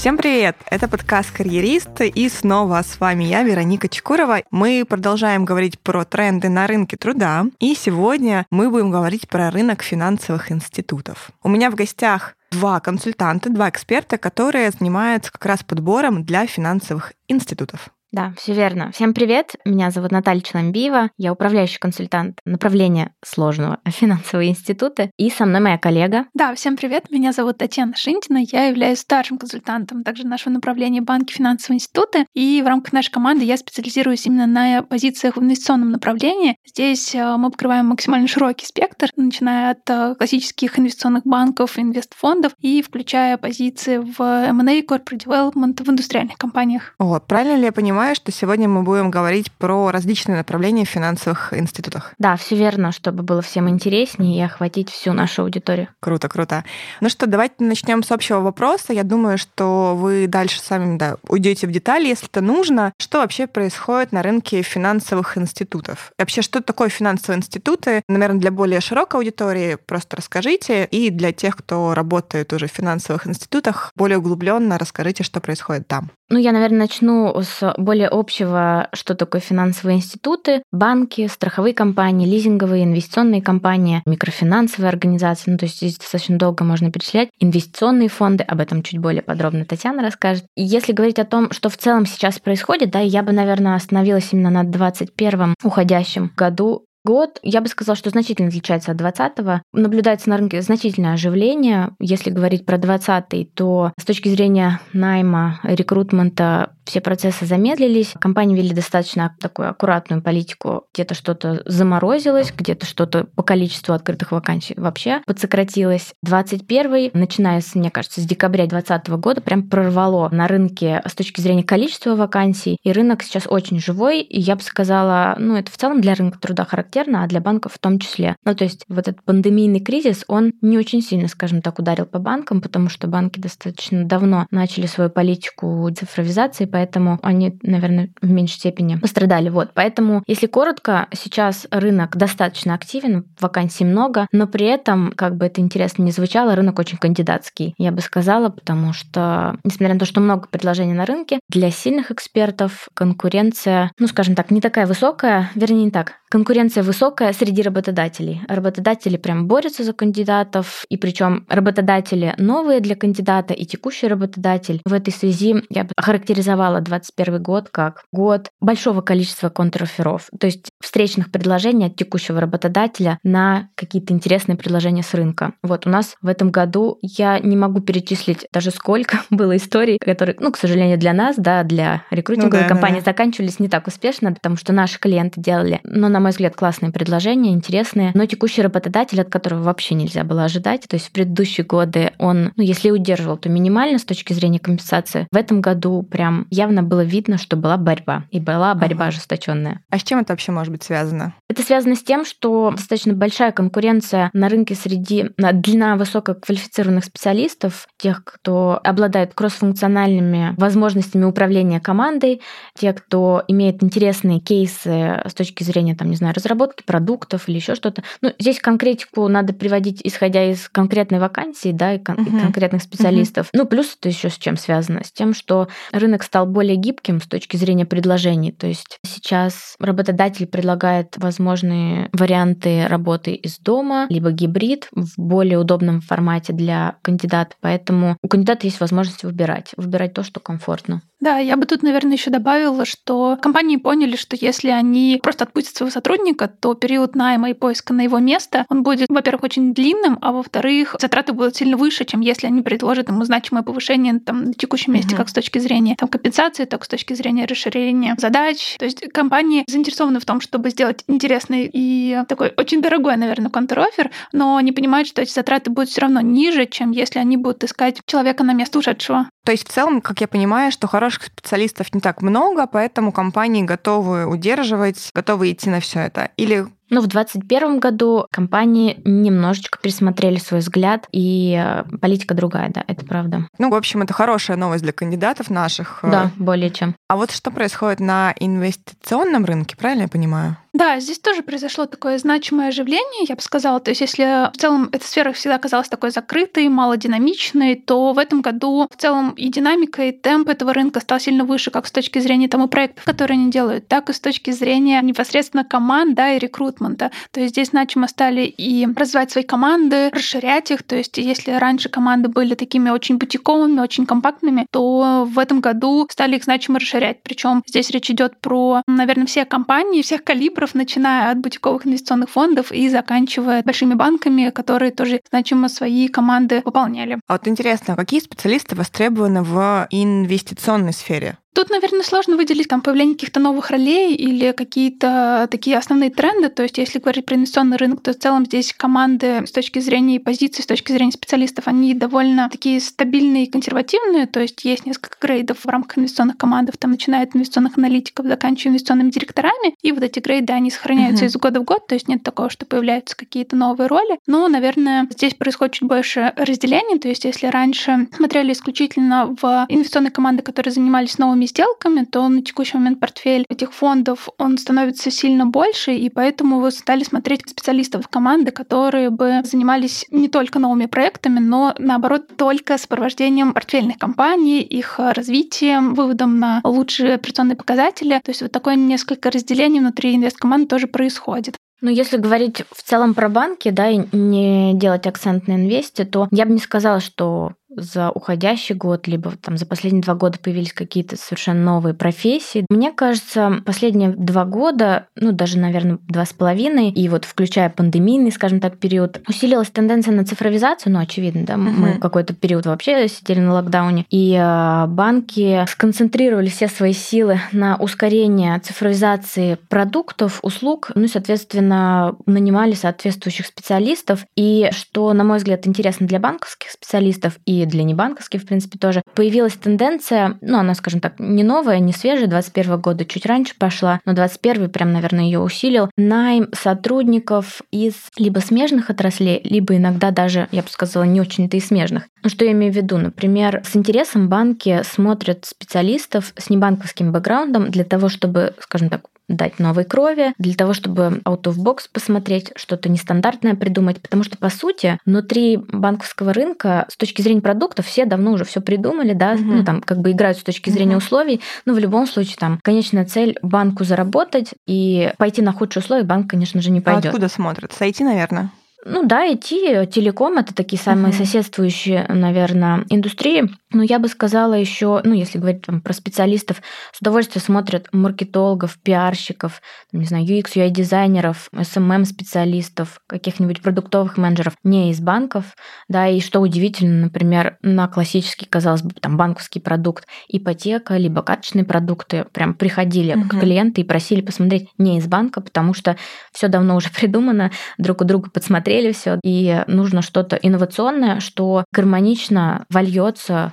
[0.00, 0.56] Всем привет!
[0.70, 4.38] Это подкаст «Карьерист» и снова с вами я, Вероника Чекурова.
[4.50, 9.82] Мы продолжаем говорить про тренды на рынке труда, и сегодня мы будем говорить про рынок
[9.82, 11.32] финансовых институтов.
[11.42, 17.12] У меня в гостях два консультанта, два эксперта, которые занимаются как раз подбором для финансовых
[17.28, 17.90] институтов.
[18.12, 18.90] Да, все верно.
[18.92, 19.54] Всем привет.
[19.64, 21.10] Меня зовут Наталья Челомбиева.
[21.16, 25.10] Я управляющий консультант направления сложного финансового института.
[25.16, 26.26] И со мной моя коллега.
[26.34, 27.10] Да, всем привет.
[27.10, 28.38] Меня зовут Татьяна Шинтина.
[28.50, 32.24] Я являюсь старшим консультантом также нашего направления банки финансового института.
[32.34, 36.56] И в рамках нашей команды я специализируюсь именно на позициях в инвестиционном направлении.
[36.66, 42.82] Здесь э, мы покрываем максимально широкий спектр, начиная от э, классических инвестиционных банков, инвестфондов и
[42.82, 46.94] включая позиции в M&A, corporate development в индустриальных компаниях.
[46.98, 50.88] О, правильно ли я понимаю, понимаю, что сегодня мы будем говорить про различные направления в
[50.88, 52.14] финансовых институтах.
[52.18, 55.88] Да, все верно, чтобы было всем интереснее и охватить всю нашу аудиторию.
[56.00, 56.64] Круто, круто.
[57.02, 58.94] Ну что, давайте начнем с общего вопроса.
[58.94, 62.94] Я думаю, что вы дальше сами да, уйдете в детали, если это нужно.
[62.98, 66.12] Что вообще происходит на рынке финансовых институтов?
[66.18, 68.00] И вообще, что такое финансовые институты?
[68.08, 70.86] Наверное, для более широкой аудитории просто расскажите.
[70.86, 76.10] И для тех, кто работает уже в финансовых институтах, более углубленно расскажите, что происходит там.
[76.30, 82.84] Ну, я, наверное, начну с более общего, что такое финансовые институты, банки, страховые компании, лизинговые,
[82.84, 85.50] инвестиционные компании, микрофинансовые организации.
[85.50, 87.30] Ну, то есть здесь достаточно долго можно перечислять.
[87.40, 90.44] Инвестиционные фонды, об этом чуть более подробно Татьяна расскажет.
[90.54, 94.28] И если говорить о том, что в целом сейчас происходит, да, я бы, наверное, остановилась
[94.32, 99.62] именно на 21 уходящем году, Год, я бы сказала, что значительно отличается от 20-го.
[99.72, 101.90] Наблюдается на рынке значительное оживление.
[101.98, 108.14] Если говорить про 20-й, то с точки зрения найма, рекрутмента все процессы замедлились.
[108.20, 110.86] Компании вели достаточно такую аккуратную политику.
[110.92, 116.14] Где-то что-то заморозилось, где-то что-то по количеству открытых вакансий вообще подсократилось.
[116.24, 121.40] 21 начиная, с, мне кажется, с декабря 2020 года, прям прорвало на рынке с точки
[121.40, 122.76] зрения количества вакансий.
[122.82, 124.20] И рынок сейчас очень живой.
[124.20, 127.74] И я бы сказала, ну, это в целом для рынка труда характерно, а для банков
[127.74, 128.36] в том числе.
[128.44, 132.18] Ну, то есть вот этот пандемийный кризис, он не очень сильно, скажем так, ударил по
[132.18, 138.58] банкам, потому что банки достаточно давно начали свою политику цифровизации, поэтому они, наверное, в меньшей
[138.58, 139.48] степени пострадали.
[139.48, 145.46] Вот, поэтому, если коротко, сейчас рынок достаточно активен, вакансий много, но при этом, как бы
[145.46, 150.06] это интересно не звучало, рынок очень кандидатский, я бы сказала, потому что, несмотря на то,
[150.06, 155.50] что много предложений на рынке, для сильных экспертов конкуренция, ну, скажем так, не такая высокая,
[155.54, 158.40] вернее, не так, конкуренция высокая среди работодателей.
[158.48, 164.80] Работодатели прям борются за кандидатов, и причем работодатели новые для кандидата и текущий работодатель.
[164.84, 170.46] В этой связи я бы характеризовала назвала 21 год как год большого количества контроферов, то
[170.46, 175.54] есть встречных предложений от текущего работодателя на какие-то интересные предложения с рынка.
[175.62, 180.36] Вот у нас в этом году я не могу перечислить даже сколько было историй, которые,
[180.38, 183.10] ну, к сожалению, для нас, да, для рекрутинговой ну, да, компании да, да.
[183.10, 187.50] заканчивались не так успешно, потому что наши клиенты делали, но, на мой взгляд, классные предложения,
[187.50, 192.12] интересные, но текущий работодатель, от которого вообще нельзя было ожидать, то есть в предыдущие годы
[192.18, 195.26] он, ну, если удерживал, то минимально с точки зрения компенсации.
[195.32, 199.08] В этом году прям явно было видно, что была борьба, и была борьба ага.
[199.08, 199.80] ожесточенная.
[199.90, 201.34] А с чем это вообще может быть связано?
[201.48, 208.22] Это связано с тем, что достаточно большая конкуренция на рынке среди длина высококвалифицированных специалистов, тех,
[208.22, 212.40] кто обладает кроссфункциональными возможностями управления командой,
[212.78, 217.74] те, кто имеет интересные кейсы с точки зрения, там, не знаю, разработки продуктов или еще
[217.74, 218.02] что-то.
[218.20, 222.38] Ну, здесь конкретику надо приводить, исходя из конкретной вакансии, да, и, кон- uh-huh.
[222.38, 223.46] и конкретных специалистов.
[223.46, 223.58] Uh-huh.
[223.58, 225.02] Ну, плюс это еще с чем связано?
[225.04, 228.52] С тем, что рынок стал более гибким с точки зрения предложений.
[228.52, 236.00] То есть сейчас работодатель предлагает возможные варианты работы из дома, либо гибрид в более удобном
[236.00, 237.54] формате для кандидата.
[237.60, 241.02] Поэтому у кандидата есть возможность выбирать, выбирать то, что комфортно.
[241.20, 245.76] Да, я бы тут, наверное, еще добавила, что компании поняли, что если они просто отпустят
[245.76, 250.18] своего сотрудника, то период найма и поиска на его место, он будет, во-первых, очень длинным,
[250.20, 254.54] а во-вторых, затраты будут сильно выше, чем если они предложат ему значимое повышение там, на
[254.54, 255.18] текущем месте, uh-huh.
[255.18, 258.76] как с точки зрения там, компенсации, так с точки зрения расширения задач.
[258.78, 264.10] То есть компании заинтересованы в том, чтобы сделать интересный и такой очень дорогой, наверное, контрофер,
[264.32, 268.00] но они понимают, что эти затраты будут все равно ниже, чем если они будут искать
[268.06, 269.28] человека на место ушедшего.
[269.44, 273.62] То есть в целом, как я понимаю, что хороших специалистов не так много, поэтому компании
[273.62, 276.30] готовы удерживать, готовы идти на все это.
[276.40, 282.82] Или ну, в 2021 году компании немножечко пересмотрели свой взгляд, и э, политика другая, да,
[282.86, 283.46] это правда.
[283.58, 286.00] Ну, в общем, это хорошая новость для кандидатов наших.
[286.02, 286.96] Да, более чем.
[287.08, 290.56] А вот что происходит на инвестиционном рынке, правильно я понимаю?
[290.72, 293.80] Да, здесь тоже произошло такое значимое оживление, я бы сказала.
[293.80, 298.40] То есть если в целом эта сфера всегда казалась такой закрытой, малодинамичной, то в этом
[298.40, 302.20] году в целом и динамика, и темп этого рынка стал сильно выше, как с точки
[302.20, 306.38] зрения тому проектов, которые они делают, так и с точки зрения непосредственно команд, да, и
[306.38, 307.10] рекрутмента.
[307.32, 310.84] То есть здесь значимо стали и развивать свои команды, расширять их.
[310.84, 316.06] То есть если раньше команды были такими очень бутиковыми, очень компактными, то в этом году
[316.10, 317.24] стали их значимо расширять.
[317.24, 322.72] Причем здесь речь идет про, наверное, все компании, всех калибров, начиная от бутиковых инвестиционных фондов
[322.72, 327.18] и заканчивая большими банками, которые тоже значимо свои команды пополняли.
[327.26, 331.38] А вот интересно, какие специалисты востребованы в инвестиционной сфере?
[331.52, 336.48] Тут, наверное, сложно выделить там появление каких-то новых ролей или какие-то такие основные тренды.
[336.48, 340.20] То есть, если говорить про инвестиционный рынок, то в целом здесь команды с точки зрения
[340.20, 344.26] позиций, с точки зрения специалистов, они довольно такие стабильные и консервативные.
[344.26, 348.70] То есть, есть несколько грейдов в рамках инвестиционных команд, там начиная от инвестиционных аналитиков, заканчивая
[348.70, 349.74] инвестиционными директорами.
[349.82, 351.28] И вот эти грейды, они сохраняются uh-huh.
[351.28, 351.86] из года в год.
[351.88, 354.20] То есть, нет такого, что появляются какие-то новые роли.
[354.28, 357.00] Но, наверное, здесь происходит чуть больше разделений.
[357.00, 362.28] То есть, если раньше смотрели исключительно в инвестиционные команды, которые занимались новыми новыми сделками, то
[362.28, 367.48] на текущий момент портфель этих фондов, он становится сильно больше, и поэтому вы стали смотреть
[367.48, 374.60] специалистов команды, которые бы занимались не только новыми проектами, но наоборот только сопровождением портфельных компаний,
[374.60, 378.20] их развитием, выводом на лучшие операционные показатели.
[378.22, 381.56] То есть вот такое несколько разделений внутри инвесткоманды тоже происходит.
[381.80, 386.28] Ну, если говорить в целом про банки, да, и не делать акцент на инвесте, то
[386.30, 390.72] я бы не сказала, что за уходящий год, либо там за последние два года появились
[390.72, 392.66] какие-то совершенно новые профессии.
[392.68, 398.32] Мне кажется, последние два года, ну даже, наверное, два с половиной, и вот включая пандемийный,
[398.32, 401.58] скажем так, период, усилилась тенденция на цифровизацию, ну, очевидно, да, uh-huh.
[401.58, 407.76] мы какой-то период вообще сидели на локдауне, и э, банки сконцентрировали все свои силы на
[407.76, 415.66] ускорение цифровизации продуктов, услуг, ну и, соответственно, нанимали соответствующих специалистов, и что, на мой взгляд,
[415.66, 421.00] интересно для банковских специалистов и для небанковских, в принципе, тоже, появилась тенденция, ну, она, скажем
[421.00, 425.40] так, не новая, не свежая, 21 года чуть раньше пошла, но 21 прям, наверное, ее
[425.40, 431.56] усилил, найм сотрудников из либо смежных отраслей, либо иногда даже, я бы сказала, не очень-то
[431.56, 432.04] и смежных.
[432.22, 432.98] Ну, что я имею в виду?
[432.98, 439.58] Например, с интересом банки смотрят специалистов с небанковским бэкграундом для того, чтобы, скажем так, дать
[439.58, 444.50] новой крови, для того, чтобы out of box посмотреть, что-то нестандартное придумать, потому что, по
[444.50, 449.42] сути, внутри банковского рынка с точки зрения продуктов все давно уже все придумали, да, угу.
[449.42, 451.04] ну там как бы играют с точки зрения угу.
[451.04, 456.04] условий, но в любом случае там конечная цель банку заработать и пойти на худшие условия
[456.04, 457.06] банк, конечно же, не пойдет.
[457.06, 457.72] А откуда смотрят?
[457.72, 458.50] Сойти, наверное?
[458.84, 461.18] Ну да, IT, телеком это такие самые uh-huh.
[461.18, 463.50] соседствующие, наверное, индустрии.
[463.72, 466.62] Но я бы сказала еще, ну если говорить там, про специалистов,
[466.92, 469.60] с удовольствием смотрят маркетологов, пиарщиков,
[469.92, 475.56] не знаю, UX, UI дизайнеров, SMM специалистов, каких-нибудь продуктовых менеджеров не из банков,
[475.88, 481.64] да, и что удивительно, например, на классический, казалось бы, там банковский продукт, ипотека, либо карточные
[481.64, 483.40] продукты прям приходили uh-huh.
[483.40, 485.96] клиенты и просили посмотреть не из банка, потому что
[486.32, 491.64] все давно уже придумано, друг у друга подсмотреть посмотрели все, и нужно что-то инновационное, что
[491.72, 493.52] гармонично вольется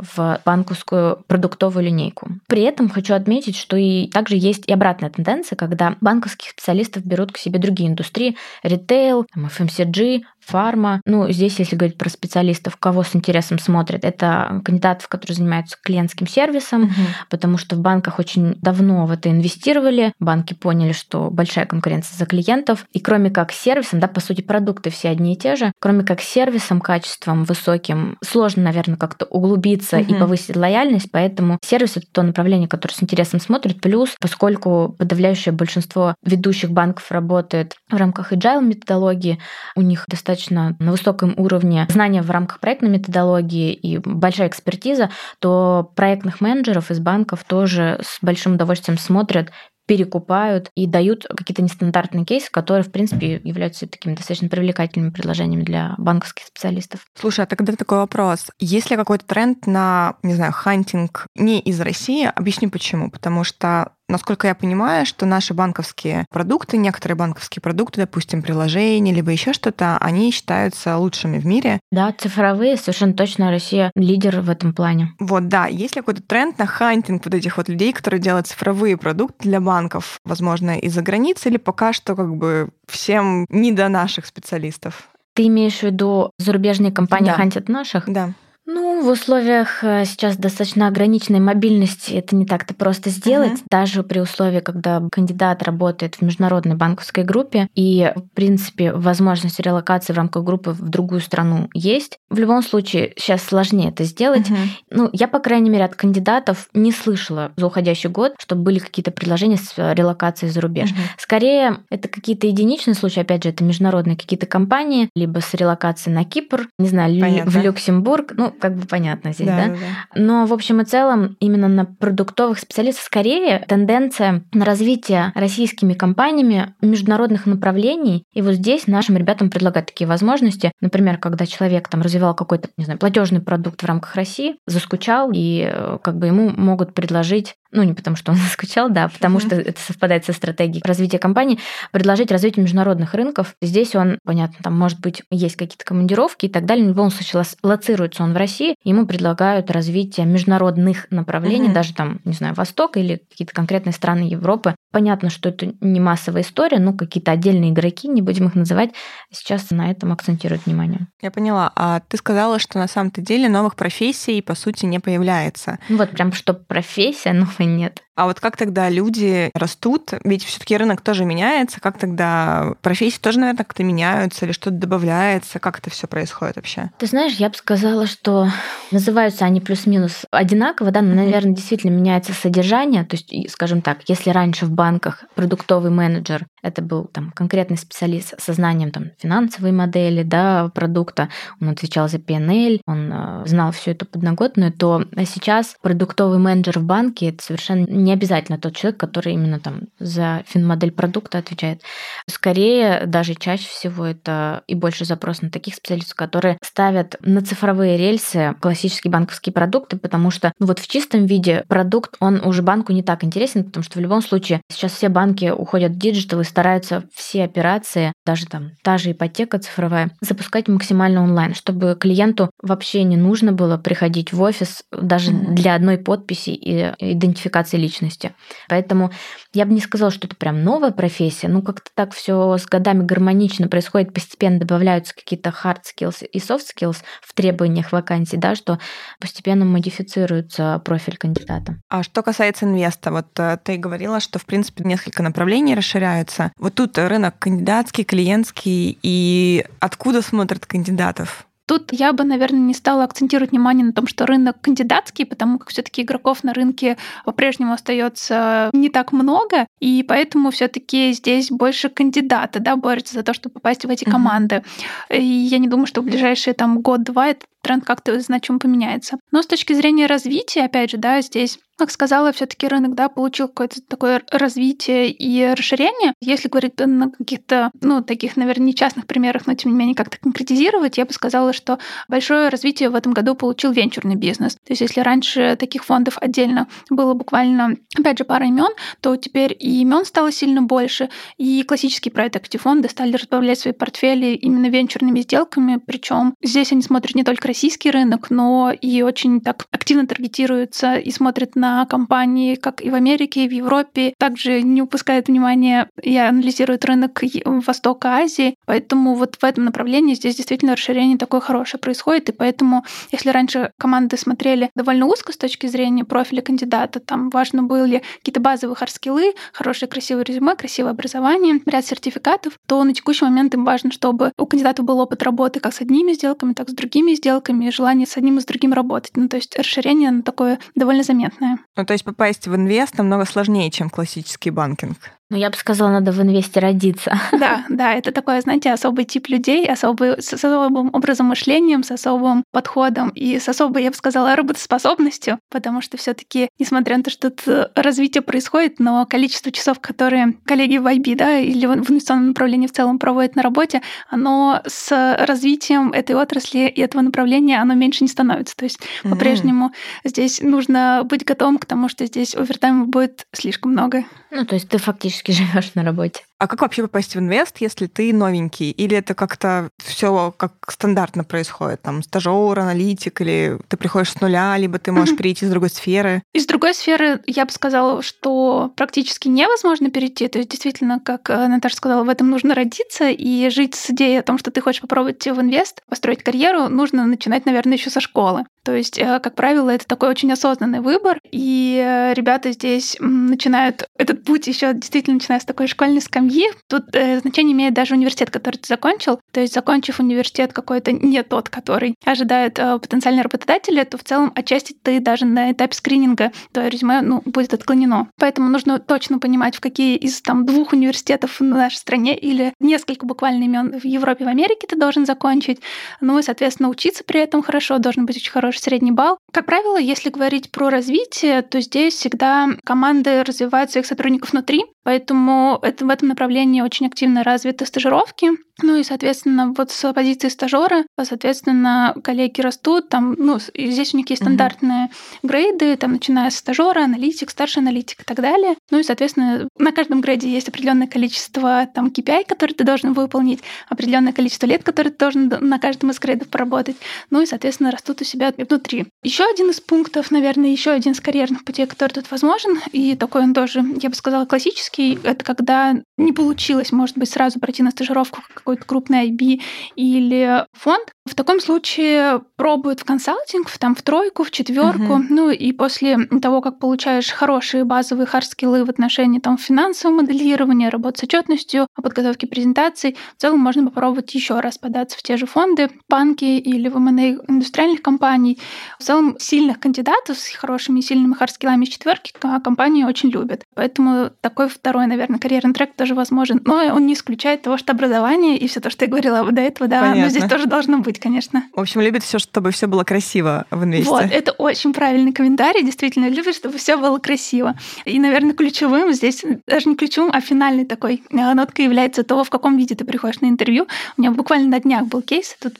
[0.00, 2.28] в банковскую продуктовую линейку.
[2.46, 7.32] При этом хочу отметить, что и также есть и обратная тенденция, когда банковских специалистов берут
[7.32, 11.00] к себе другие индустрии, ритейл, FMCG, фарма.
[11.04, 16.26] Ну, здесь, если говорить про специалистов, кого с интересом смотрят, это кандидатов, которые занимаются клиентским
[16.26, 16.92] сервисом, угу.
[17.28, 20.12] потому что в банках очень давно в это инвестировали.
[20.18, 22.86] Банки поняли, что большая конкуренция за клиентов.
[22.92, 26.20] И кроме как сервисом, да, по сути, продукты все одни и те же, кроме как
[26.20, 30.14] сервисом, качеством высоким, сложно, наверное, как-то углубиться угу.
[30.14, 33.80] и повысить лояльность, поэтому сервис это то направление, которое с интересом смотрит.
[33.80, 39.38] Плюс, поскольку подавляющее большинство ведущих банков работает в рамках agile методологии,
[39.76, 45.90] у них достаточно на высоком уровне знания в рамках проектной методологии и большая экспертиза, то
[45.94, 49.50] проектных менеджеров из банков тоже с большим удовольствием смотрят
[49.90, 55.96] перекупают и дают какие-то нестандартные кейсы, которые, в принципе, являются такими достаточно привлекательными предложениями для
[55.98, 57.00] банковских специалистов.
[57.18, 58.52] Слушай, а тогда такой вопрос.
[58.60, 62.24] Есть ли какой-то тренд на, не знаю, hunting не из России?
[62.24, 63.10] Объясню почему.
[63.10, 69.30] Потому что насколько я понимаю, что наши банковские продукты, некоторые банковские продукты, допустим, приложения, либо
[69.30, 71.80] еще что-то, они считаются лучшими в мире.
[71.90, 75.14] Да, цифровые, совершенно точно Россия лидер в этом плане.
[75.18, 75.66] Вот, да.
[75.66, 79.60] Есть ли какой-то тренд на hunting вот этих вот людей, которые делают цифровые продукты для
[79.60, 85.08] банков, возможно, из-за границы, или пока что как бы всем не до наших специалистов?
[85.34, 87.34] Ты имеешь в виду зарубежные компании да.
[87.34, 88.04] хантят наших?
[88.08, 88.32] Да.
[88.72, 93.64] Ну, в условиях э, сейчас достаточно ограниченной мобильности это не так-то просто сделать, uh-huh.
[93.68, 100.12] даже при условии, когда кандидат работает в международной банковской группе, и, в принципе, возможность релокации
[100.12, 102.18] в рамках группы в другую страну есть.
[102.30, 104.48] В любом случае, сейчас сложнее это сделать.
[104.48, 104.68] Uh-huh.
[104.90, 109.10] Ну, я, по крайней мере, от кандидатов не слышала за уходящий год, чтобы были какие-то
[109.10, 110.90] предложения с э, релокацией за рубеж.
[110.90, 111.18] Uh-huh.
[111.18, 116.24] Скорее, это какие-то единичные случаи, опять же, это международные какие-то компании, либо с релокацией на
[116.24, 117.50] Кипр, не знаю, Понятно.
[117.50, 119.68] в Люксембург, ну, как бы понятно здесь, да, да?
[119.68, 120.20] да?
[120.20, 126.74] Но, в общем и целом, именно на продуктовых специалистов скорее тенденция на развитие российскими компаниями
[126.82, 128.24] международных направлений.
[128.32, 130.72] И вот здесь нашим ребятам предлагают такие возможности.
[130.80, 135.68] Например, когда человек там развивал какой-то, не знаю, платежный продукт в рамках России, заскучал, и
[135.72, 139.46] э, как бы ему могут предложить ну не потому, что он заскучал, да, потому mm-hmm.
[139.46, 141.58] что это совпадает со стратегией развития компании,
[141.92, 143.54] предложить развитие международных рынков.
[143.60, 147.10] Здесь он, понятно, там, может быть, есть какие-то командировки и так далее, но в любом
[147.10, 151.74] случае лоцируется он в России, ему предлагают развитие международных направлений, mm-hmm.
[151.74, 154.74] даже там, не знаю, Восток или какие-то конкретные страны Европы.
[154.90, 158.90] Понятно, что это не массовая история, но какие-то отдельные игроки, не будем их называть,
[159.30, 161.06] сейчас на этом акцентируют внимание.
[161.20, 161.72] Я поняла.
[161.76, 165.78] А ты сказала, что на самом-то деле новых профессий, по сути, не появляется.
[165.88, 168.02] Вот прям что профессия, но нет.
[168.20, 170.10] А вот как тогда люди растут?
[170.24, 171.80] Ведь все-таки рынок тоже меняется.
[171.80, 175.58] Как тогда профессии тоже, наверное, как-то меняются или что-то добавляется?
[175.58, 176.90] Как это все происходит вообще?
[176.98, 178.48] Ты знаешь, я бы сказала, что
[178.90, 183.04] называются они плюс-минус одинаково, да, но, наверное, действительно меняется содержание.
[183.04, 188.34] То есть, скажем так, если раньше в банках продуктовый менеджер это был там конкретный специалист
[188.40, 191.28] со знанием там финансовой модели, да, продукта,
[191.60, 196.84] он отвечал за PNL, он э, знал всю эту подноготную, то сейчас продуктовый менеджер в
[196.84, 201.82] банке это совершенно не обязательно тот человек, который именно там за финмодель продукта отвечает.
[202.26, 207.98] Скорее, даже чаще всего это и больше запрос на таких специалистов, которые ставят на цифровые
[207.98, 212.92] рельсы классические банковские продукты, потому что ну, вот в чистом виде продукт, он уже банку
[212.92, 216.44] не так интересен, потому что в любом случае сейчас все банки уходят в digital и
[216.44, 223.02] стараются все операции, даже там та же ипотека цифровая, запускать максимально онлайн, чтобы клиенту вообще
[223.04, 225.52] не нужно было приходить в офис даже mm-hmm.
[225.52, 228.32] для одной подписи и идентификации личности.
[228.68, 229.10] Поэтому
[229.52, 231.48] я бы не сказала, что это прям новая профессия.
[231.48, 236.66] Ну, как-то так все с годами гармонично происходит, постепенно добавляются какие-то hard skills и soft
[236.76, 238.78] skills в требованиях вакансий, да, что
[239.18, 241.76] постепенно модифицируется профиль кандидата.
[241.88, 246.52] А что касается инвеста, вот э, ты говорила, что, в принципе, несколько направлений расширяются.
[246.58, 251.46] Вот тут рынок кандидатский, клиентский, и откуда смотрят кандидатов?
[251.70, 255.68] Тут я бы, наверное, не стала акцентировать внимание на том, что рынок кандидатский, потому как
[255.68, 262.58] все-таки игроков на рынке по-прежнему остается не так много, и поэтому все-таки здесь больше кандидаты,
[262.58, 264.64] да, борются за то, чтобы попасть в эти команды.
[265.10, 265.18] Mm-hmm.
[265.18, 269.18] И я не думаю, что в ближайшие там год-два этот тренд как-то значимо поменяется.
[269.30, 273.48] Но с точки зрения развития, опять же, да, здесь как сказала, все-таки рынок, да, получил
[273.48, 276.12] какое-то такое развитие и расширение.
[276.20, 280.18] Если говорить на каких-то, ну, таких, наверное, не частных примерах, но тем не менее как-то
[280.18, 284.56] конкретизировать, я бы сказала, что большое развитие в этом году получил венчурный бизнес.
[284.56, 289.56] То есть если раньше таких фондов отдельно было буквально, опять же, пара имен, то теперь
[289.58, 294.66] и имен стало сильно больше, и классические private equity фонды стали разбавлять свои портфели именно
[294.66, 300.06] венчурными сделками, причем здесь они смотрят не только российский рынок, но и очень так активно
[300.06, 304.14] таргетируются и смотрят на на компании как и в Америке, и в Европе.
[304.18, 308.56] Также не упускает внимания и анализирует рынок Востока, Азии.
[308.66, 312.28] Поэтому вот в этом направлении здесь действительно расширение такое хорошее происходит.
[312.28, 317.62] И поэтому, если раньше команды смотрели довольно узко с точки зрения профиля кандидата, там важно
[317.62, 323.54] были какие-то базовые хардскиллы, хорошее красивое резюме, красивое образование, ряд сертификатов, то на текущий момент
[323.54, 326.74] им важно, чтобы у кандидата был опыт работы как с одними сделками, так и с
[326.74, 329.12] другими сделками, и желание с одним и с другим работать.
[329.16, 331.58] Ну, то есть расширение такое довольно заметное.
[331.76, 334.98] Ну, то есть попасть в инвест намного сложнее, чем классический банкинг.
[335.30, 337.18] Ну, я бы сказала, надо в инвесте родиться.
[337.40, 342.44] Да, да, это такой, знаете, особый тип людей, особый, с особым образом мышления, с особым
[342.50, 347.10] подходом и с особой, я бы сказала, работоспособностью, потому что все таки несмотря на то,
[347.10, 352.28] что тут развитие происходит, но количество часов, которые коллеги в IB, да, или в инвестиционном
[352.28, 357.74] направлении в целом проводят на работе, оно с развитием этой отрасли и этого направления, оно
[357.74, 358.56] меньше не становится.
[358.56, 359.10] То есть mm-hmm.
[359.10, 359.72] по-прежнему
[360.04, 364.04] здесь нужно быть готовым к тому, что здесь овертайма будет слишком много.
[364.30, 366.24] Ну, то есть ты фактически живешь на работе.
[366.40, 368.70] А как вообще попасть в инвест, если ты новенький?
[368.70, 371.82] Или это как-то все как стандартно происходит?
[371.82, 376.22] Там стажер, аналитик, или ты приходишь с нуля, либо ты можешь перейти из другой сферы?
[376.32, 380.28] Из другой сферы я бы сказала, что практически невозможно перейти.
[380.28, 384.20] То есть действительно, как э, Наташа сказала, в этом нужно родиться и жить с идеей
[384.20, 388.00] о том, что ты хочешь попробовать в инвест, построить карьеру, нужно начинать, наверное, еще со
[388.00, 388.46] школы.
[388.64, 393.88] То есть, э, как правило, это такой очень осознанный выбор, и э, ребята здесь начинают
[393.98, 396.29] этот путь еще действительно начиная с такой школьной скамьи.
[396.68, 399.20] Тут э, значение имеет даже университет, который ты закончил.
[399.32, 404.32] То есть, закончив университет какой-то не тот, который ожидают э, потенциальные работодатели, то в целом
[404.34, 408.08] отчасти ты даже на этапе скрининга твое резюме ну, будет отклонено.
[408.18, 413.06] Поэтому нужно точно понимать, в какие из там двух университетов в нашей стране или несколько
[413.06, 415.60] буквально имен в Европе, в Америке ты должен закончить.
[416.00, 419.18] Ну и, соответственно, учиться при этом хорошо, должен быть очень хороший средний балл.
[419.32, 425.58] Как правило, если говорить про развитие, то здесь всегда команды развивают своих сотрудников внутри, Поэтому
[425.62, 428.30] это, в этом направлении очень активно развиты стажировки.
[428.62, 432.90] Ну и, соответственно, вот с позиции стажера, соответственно, коллеги растут.
[432.90, 435.18] Там, ну, здесь у них есть стандартные uh-huh.
[435.22, 438.56] грейды, там, начиная с стажера, аналитик, старший аналитик и так далее.
[438.70, 443.40] Ну и, соответственно, на каждом грейде есть определенное количество там KPI, которые ты должен выполнить,
[443.70, 446.76] определенное количество лет, которые ты должен на каждом из грейдов поработать.
[447.08, 448.86] Ну и, соответственно, растут у себя внутри.
[449.02, 453.22] Еще один из пунктов, наверное, еще один из карьерных путей, который тут возможен, и такой
[453.22, 457.62] он тоже, я бы сказала, классический, классический— это когда не получилось, может быть, сразу пройти
[457.62, 459.40] на стажировку в какой-то крупный IB
[459.76, 460.92] или фонд.
[461.10, 464.94] В таком случае пробуют в консалтинг, там, в тройку, в четверку.
[464.94, 465.06] Uh-huh.
[465.10, 471.00] Ну и после того, как получаешь хорошие базовые хард-скиллы в отношении там, финансового моделирования, работы
[471.00, 475.68] с отчетностью, подготовки презентаций, в целом можно попробовать еще раз податься в те же фонды,
[475.88, 478.38] банки или в M&A индустриальных компаний.
[478.78, 482.12] В целом сильных кандидатов с хорошими и сильными хард-скиллами из четверки
[482.44, 483.42] компании очень любят.
[483.56, 486.40] Поэтому такой второй, наверное, карьерный трек тоже возможен.
[486.44, 489.68] Но он не исключает того, что образование и все то, что я говорила до этого,
[489.68, 490.02] да, Понятно.
[490.02, 491.44] но здесь тоже должно быть, конечно.
[491.54, 493.90] В общем, любит все, чтобы все было красиво в инвесте.
[493.90, 495.62] Вот, это очень правильный комментарий.
[495.64, 497.56] Действительно, любит, чтобы все было красиво.
[497.84, 502.30] И, наверное, ключевым здесь, даже не ключевым, а финальной такой э, ноткой является то, в
[502.30, 503.66] каком виде ты приходишь на интервью.
[503.96, 505.36] У меня буквально на днях был кейс.
[505.40, 505.54] Тут,